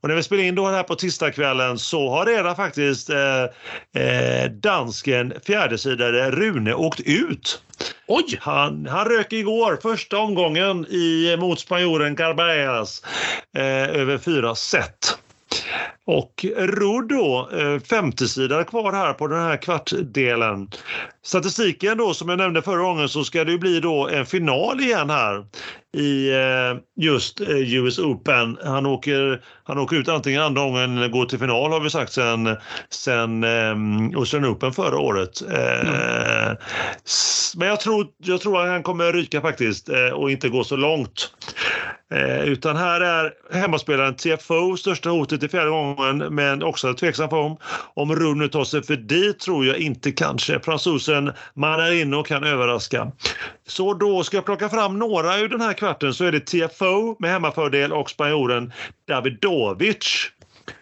[0.01, 3.43] Och när vi spelar in då här på tisdagskvällen så har redan faktiskt eh,
[4.03, 7.63] eh, dansken fjärdesidare Rune åkt ut.
[8.09, 8.39] Oj!
[8.41, 13.03] Han, han rök igår första omgången i, mot spanjoren Garbayas
[13.57, 15.19] eh, över fyra set.
[16.07, 17.49] Och Rudd då,
[17.91, 20.71] 50-sidare kvar här på den här kvartdelen.
[21.25, 25.11] Statistiken då som jag nämnde förra gången så ska det bli då en final igen
[25.11, 25.47] här
[25.97, 26.31] i
[27.01, 28.59] just US Open.
[28.65, 32.13] Han åker, han åker ut antingen andra gången eller går till final har vi sagt
[32.13, 32.57] sen,
[32.91, 35.41] sen um, Australian Open förra året.
[35.41, 36.57] Mm.
[37.57, 41.31] Men jag tror, jag tror att han kommer ryka faktiskt och inte gå så långt.
[42.13, 45.96] Eh, utan här är hemmaspelaren TFO största hotet i fjärde gången
[46.31, 47.57] men också tveksam på om,
[47.95, 50.61] om Rune tar sig för dit tror jag inte kanske.
[50.61, 53.13] Fransosen Manarino kan överraska.
[53.67, 57.17] Så då ska jag plocka fram några ur den här kvarten så är det TFO
[57.19, 58.73] med hemmafördel och spanjoren
[59.09, 60.31] Davidovic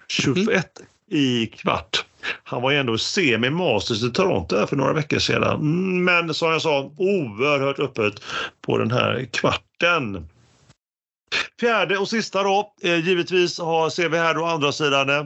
[0.08, 0.62] 21 mm.
[1.08, 2.04] i kvart.
[2.44, 5.60] Han var ju ändå semi-masters i Toronto för några veckor sedan.
[5.60, 8.14] Mm, men som jag sa, oerhört öppet
[8.60, 10.28] på den här kvarten.
[11.60, 15.24] Fjärde och sista då, eh, givetvis har, ser vi här då andra sidan eh,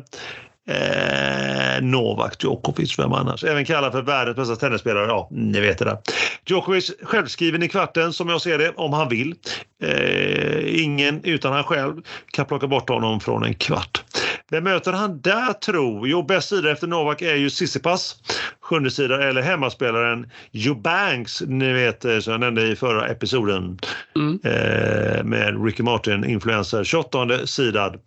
[0.69, 3.45] eh, Novak Djokovic, vem annars?
[3.45, 5.07] Även kallad för världens bästa tennisspelare.
[5.07, 5.99] Ja, ni vet det där.
[6.47, 9.35] Djokovic självskriven i kvarten som jag ser det, om han vill.
[9.83, 11.95] Eh, ingen utan han själv
[12.33, 14.05] kan plocka bort honom från en kvart.
[14.51, 16.07] Vem möter han där tro?
[16.07, 18.17] Jo, bäst sida efter Novak är ju Sissipas.
[18.61, 23.79] Sjunde sida eller hemmaspelaren Eubanks, ni vet eh, som jag nämnde i förra episoden
[24.17, 24.41] mm.
[24.45, 26.85] eh, med Ricky Martin, influencer.
[26.85, 27.99] 28 sidad.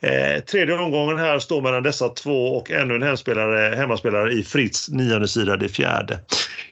[0.00, 4.88] Eh, tredje omgången här står mellan dessa två och ännu en hemspelare, hemmaspelare i Fritz,
[4.88, 6.20] nionde sida, det fjärde.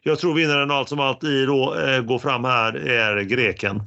[0.02, 3.82] Jag tror vinnaren allt som allt i då eh, går fram här är greken.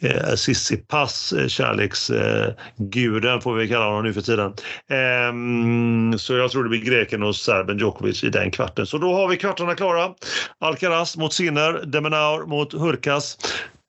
[0.00, 4.52] Eh, Sissipas, eh, kärleksguden eh, får vi kalla honom nu för tiden.
[4.90, 8.86] Eh, så jag tror det blir greken och serben Djokovic i den kvarten.
[8.86, 10.14] Så då har vi kvartarna klara.
[10.58, 13.38] Alcaraz mot Sinner, Demenaur mot Hurkas.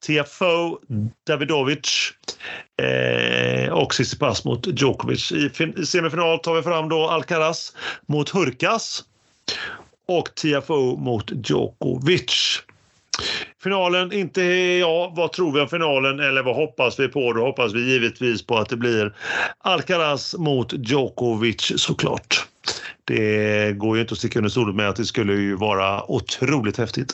[0.05, 0.79] TFO
[1.27, 2.11] Davidovic
[2.81, 5.31] eh, och Tsitsipas mot Djokovic.
[5.31, 5.49] I
[5.85, 7.75] semifinal tar vi fram då Alcaraz
[8.07, 9.03] mot Hurkas
[10.09, 12.61] och TFO mot Djokovic.
[13.63, 14.41] Finalen, inte
[14.81, 17.33] ja, vad tror vi om finalen eller vad hoppas vi på?
[17.33, 19.15] Då hoppas vi givetvis på att det blir
[19.57, 22.45] Alcaraz mot Djokovic såklart.
[23.05, 26.77] Det går ju inte att sticka under stolen med att det skulle ju vara otroligt
[26.77, 27.13] häftigt.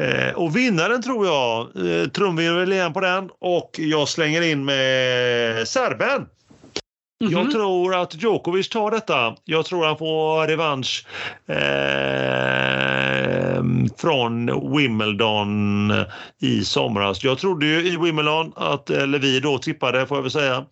[0.00, 5.68] Eh, och vinnaren tror jag, eh, trumvirvel igen på den och jag slänger in med
[5.68, 6.26] serben.
[7.22, 7.38] Mm -hmm.
[7.38, 9.34] Jag tror att Djokovic tar detta.
[9.44, 11.06] Jag tror han får revansch
[11.46, 12.42] eh,
[13.96, 14.46] från
[14.76, 15.92] Wimbledon
[16.40, 17.24] i somras.
[17.24, 20.64] Jag trodde ju i Wimbledon, att, eller vi då tippade får jag väl säga,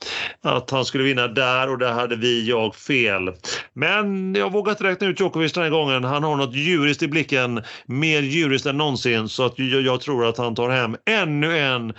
[0.43, 3.33] att han skulle vinna där och där hade vi, jag, fel.
[3.73, 6.05] Men jag vågar inte räkna ut Djokovic den här gången.
[6.05, 10.27] Han har något djuriskt i blicken, mer djuriskt än någonsin, så att jag, jag tror
[10.27, 11.93] att han tar hem ännu en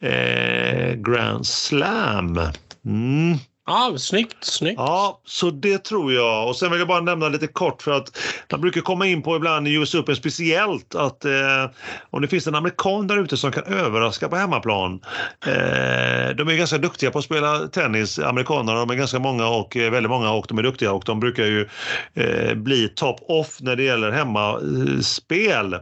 [0.00, 2.40] eh, Grand Slam.
[2.86, 3.38] Mm.
[3.68, 4.78] Ja, snyggt, snyggt.
[4.78, 6.48] Ja, så det tror jag.
[6.48, 8.18] Och sen vill jag bara nämna lite kort för att
[8.52, 11.70] man brukar komma in på ibland i US Open speciellt att eh,
[12.10, 15.00] om det finns en amerikan där ute som kan överraska på hemmaplan.
[15.46, 18.78] Eh, de är ganska duktiga på att spela tennis, amerikanerna.
[18.78, 21.44] De är ganska många och eh, väldigt många och de är duktiga och de brukar
[21.44, 21.68] ju
[22.14, 25.72] eh, bli top off när det gäller hemmaspel.
[25.74, 25.80] Eh,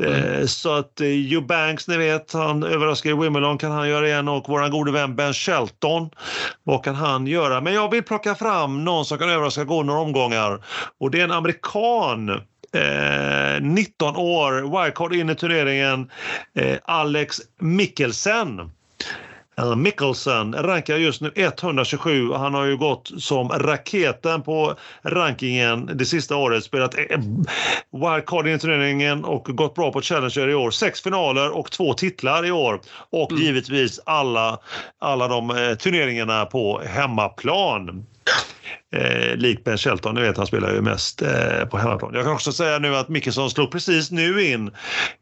[0.00, 0.48] mm.
[0.48, 4.48] Så att eh, Eubanks, ni vet, han överraskar i Wimbledon kan han göra igen och
[4.48, 6.10] våran gode vän Ben Shelton,
[6.64, 7.60] vad kan han kan göra.
[7.60, 10.60] Men jag vill plocka fram någon som kan överraska gå några omgångar.
[11.00, 12.28] Och det är en amerikan.
[12.72, 16.10] Eh, 19 år, wildcard in i turneringen.
[16.54, 18.70] Eh, Alex Mikkelsen.
[19.76, 22.32] Mickelson rankar just nu 127.
[22.32, 26.64] Han har ju gått som raketen på rankingen det sista året.
[26.64, 27.20] Spelat eh,
[27.92, 30.70] wildcard i turneringen och gått bra på Challenger i år.
[30.70, 32.80] Sex finaler och två titlar i år.
[33.10, 33.42] Och mm.
[33.42, 34.58] givetvis alla,
[34.98, 38.06] alla de eh, turneringarna på hemmaplan
[38.94, 42.14] eh, likt Ben Shelton, ni vet han spelar ju mest eh, på hemmaplan.
[42.14, 44.70] Jag kan också säga nu att Mickelson slog precis nu in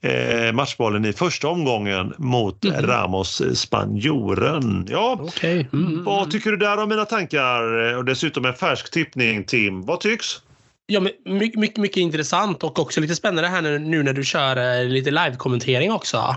[0.00, 2.86] eh, matchbollen i första omgången mot mm.
[2.86, 4.86] Ramos eh, spanjoren.
[4.90, 5.66] Ja, okay.
[5.72, 6.04] mm.
[6.04, 7.94] vad tycker du där om mina tankar?
[7.96, 9.82] Och dessutom en färsk tippning, Tim.
[9.82, 10.40] Vad tycks?
[10.86, 14.80] Ja, mycket, mycket, mycket intressant och också lite spännande här nu, nu när du kör
[14.80, 16.36] eh, lite live-kommentering också.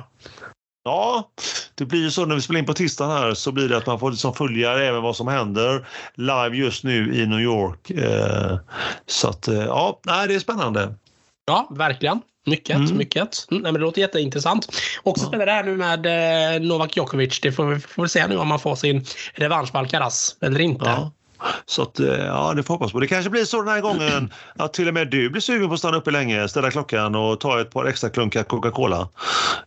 [0.88, 1.30] Ja,
[1.76, 3.86] det blir ju så när vi spelar in på tisdagen här så blir det att
[3.86, 7.90] man får liksom följa även vad som händer live just nu i New York.
[7.90, 8.58] Eh,
[9.06, 10.94] så att eh, ja, nej, det är spännande.
[11.46, 12.22] Ja, verkligen.
[12.46, 12.98] Mycket, mm.
[12.98, 13.52] mycket.
[13.52, 14.68] Mm, men det låter jätteintressant.
[15.04, 15.28] Också ja.
[15.28, 17.40] spelade här nu med eh, Novak Djokovic.
[17.42, 20.86] Det får vi får se nu om man får sin revansch på Alcaraz eller inte.
[20.86, 21.12] Ja.
[21.66, 23.00] Så att, eh, ja, det får hoppas på.
[23.00, 25.74] Det kanske blir så den här gången att till och med du blir sugen på
[25.74, 29.10] att stanna uppe länge, ställa klockan och ta ett par extra klunkar Coca-Cola,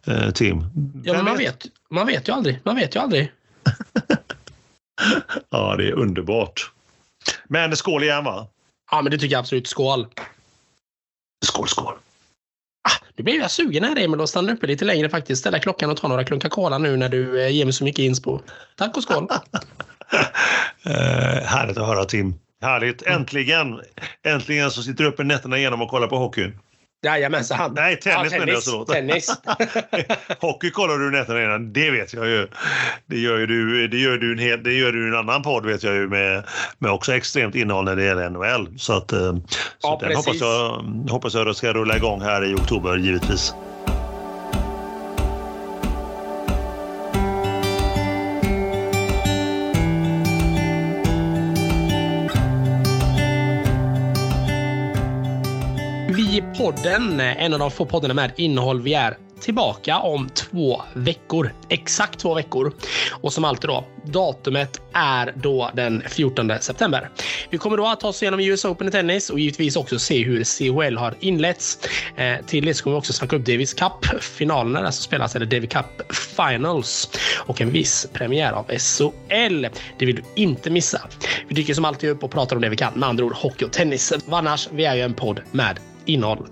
[0.07, 0.65] eh, Tim.
[1.05, 2.61] Ja, men man vet, man vet ju aldrig.
[2.65, 3.33] Man vet ju aldrig.
[5.51, 6.71] ja, det är underbart.
[7.49, 8.47] Men skål igen va?
[8.91, 9.67] Ja, men det tycker jag absolut.
[9.67, 10.07] Skål!
[11.45, 11.95] Skål, skål!
[12.89, 15.41] Ah, nu blir jag sugen här Emil och stanna uppe lite längre faktiskt.
[15.41, 18.03] Ställa klockan och ta några klunkar cola nu när du eh, ger mig så mycket
[18.03, 18.41] inspo.
[18.77, 19.29] Tack och skål!
[20.87, 22.35] eh, härligt att höra Tim.
[22.63, 23.03] Härligt!
[23.03, 23.81] Äntligen!
[24.27, 26.53] Äntligen så sitter du uppe nätterna igenom och kollar på hockey.
[27.03, 27.75] Jajamensan.
[27.75, 28.87] Nej, tennis, ja, menar jag.
[28.87, 29.31] Tennis.
[30.41, 32.49] Hockey kollar du nätterna innan, det vet jag ju.
[33.07, 35.67] Det gör ju du, det gör du, en, hel, det gör du en annan podd
[35.67, 36.45] vet jag ju med,
[36.79, 38.79] med också extremt innehåll när det gäller NHL.
[38.79, 39.43] Så, att, eh, så
[39.83, 40.69] ja, den hoppas jag,
[41.11, 43.55] hoppas jag ska rulla igång här i oktober givetvis.
[56.39, 61.53] Podden, en av de få poddarna med innehåll vi är tillbaka om två veckor.
[61.69, 62.73] Exakt två veckor.
[63.11, 67.11] Och som alltid då, datumet är då den 14 september.
[67.51, 70.25] Vi kommer då att ta oss igenom US Open i tennis och givetvis också se
[70.25, 71.79] hur CHL har inletts.
[72.17, 75.47] Eh, till det så kommer vi också snacka upp Davis Cup-finalerna där som spelas, eller
[75.47, 79.67] Davis Cup Finals och en viss premiär av SHL.
[79.99, 81.01] Det vill du inte missa.
[81.49, 83.65] Vi dyker som alltid upp och pratar om det vi kan, med andra ord hockey
[83.65, 84.13] och tennis.
[84.31, 86.47] Annars, vi är ju en podd med innehåll.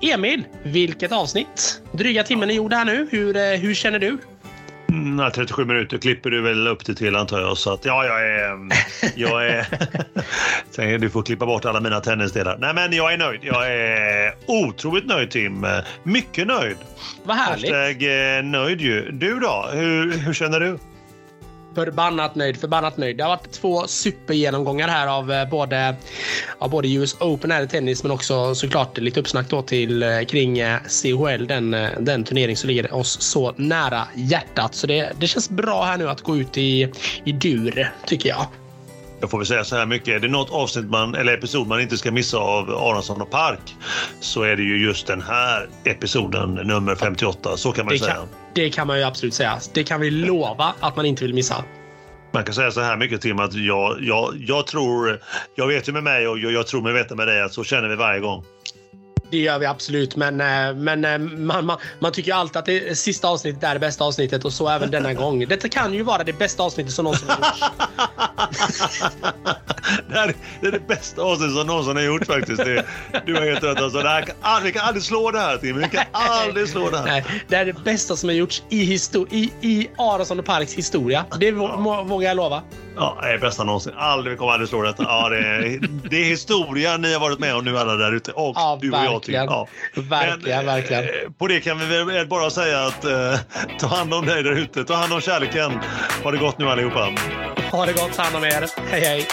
[0.00, 1.82] Emil, vilket avsnitt?
[1.92, 3.08] Dryga timmen är gjord här nu.
[3.10, 4.18] Hur, eh, hur känner du?
[4.88, 7.58] Mm, 37 minuter klipper du väl upp det till antar jag.
[7.58, 8.52] Så att ja, jag är...
[8.52, 8.70] Mm,
[9.16, 12.58] jag är du får klippa bort alla mina tennisdelar.
[12.60, 13.40] Nej, men jag är nöjd.
[13.42, 15.66] Jag är otroligt nöjd Tim.
[16.02, 16.76] Mycket nöjd.
[17.24, 17.72] Vad härligt.
[17.72, 19.10] Hashtag eh, nöjd ju.
[19.10, 19.68] Du då?
[19.72, 20.78] Hur, hur känner du?
[21.78, 23.16] Förbannat nöjd, förbannat nöjd.
[23.16, 25.96] Det har varit två supergenomgångar här av eh, både,
[26.58, 30.20] av både US Open här i tennis men också såklart lite uppsnack då till eh,
[30.28, 31.70] kring eh, CHL, den,
[32.00, 34.74] den turnering som ligger oss så nära hjärtat.
[34.74, 36.92] Så det, det känns bra här nu att gå ut i,
[37.24, 38.46] i dur, tycker jag.
[39.20, 40.08] Jag får väl säga så här mycket.
[40.08, 43.76] Är det något avsnitt man, eller episod man inte ska missa av Aronsson och Park
[44.20, 47.56] så är det ju just den här episoden, nummer 58.
[47.56, 48.14] Så kan man det säga.
[48.14, 49.60] Kan, det kan man ju absolut säga.
[49.74, 51.64] Det kan vi lova att man inte vill missa.
[52.32, 55.20] Man kan säga så här mycket Tim att jag, jag, jag tror,
[55.54, 57.64] jag vet ju med mig och jag, jag tror mig veta med dig att så
[57.64, 58.44] känner vi varje gång.
[59.30, 62.98] Det gör vi absolut, men, eh, men eh, man, man, man tycker alltid att det
[62.98, 65.48] sista avsnittet är det bästa avsnittet och så även denna gång.
[65.48, 67.64] Detta kan ju vara det bästa avsnittet som någonsin har gjorts.
[70.08, 72.64] det, här, det är det bästa avsnittet som någonsin har gjorts faktiskt.
[72.64, 72.84] Det,
[73.26, 73.80] du har helt rätt.
[73.80, 75.78] Alltså, det här kan, vi kan aldrig slå det här Tim.
[75.78, 77.06] Vi kan aldrig slå det här.
[77.06, 78.98] Nej, det är det bästa som har gjorts i,
[79.30, 81.24] i, i Aronsson och Parks historia.
[81.40, 82.62] Det vågar jag lova.
[82.96, 83.92] Ja, det är bästa någonsin.
[83.96, 85.02] Aldrig, vi kommer aldrig slå detta.
[85.02, 88.32] Ja, det, är, det är historia ni har varit med om nu alla där ute.
[88.32, 89.34] Och ja, du och jag till.
[89.34, 89.68] Ja.
[89.94, 91.04] Verkligen, Men, verkligen.
[91.04, 93.38] Eh, på det kan vi väl bara säga att eh,
[93.78, 94.84] ta hand om dig där ute.
[94.84, 95.72] Ta hand om kärleken.
[96.22, 97.12] Ha det gott nu allihopa.
[97.70, 98.12] Ha det gott.
[98.12, 98.66] Ta hand om er.
[98.90, 99.26] Hej, hej.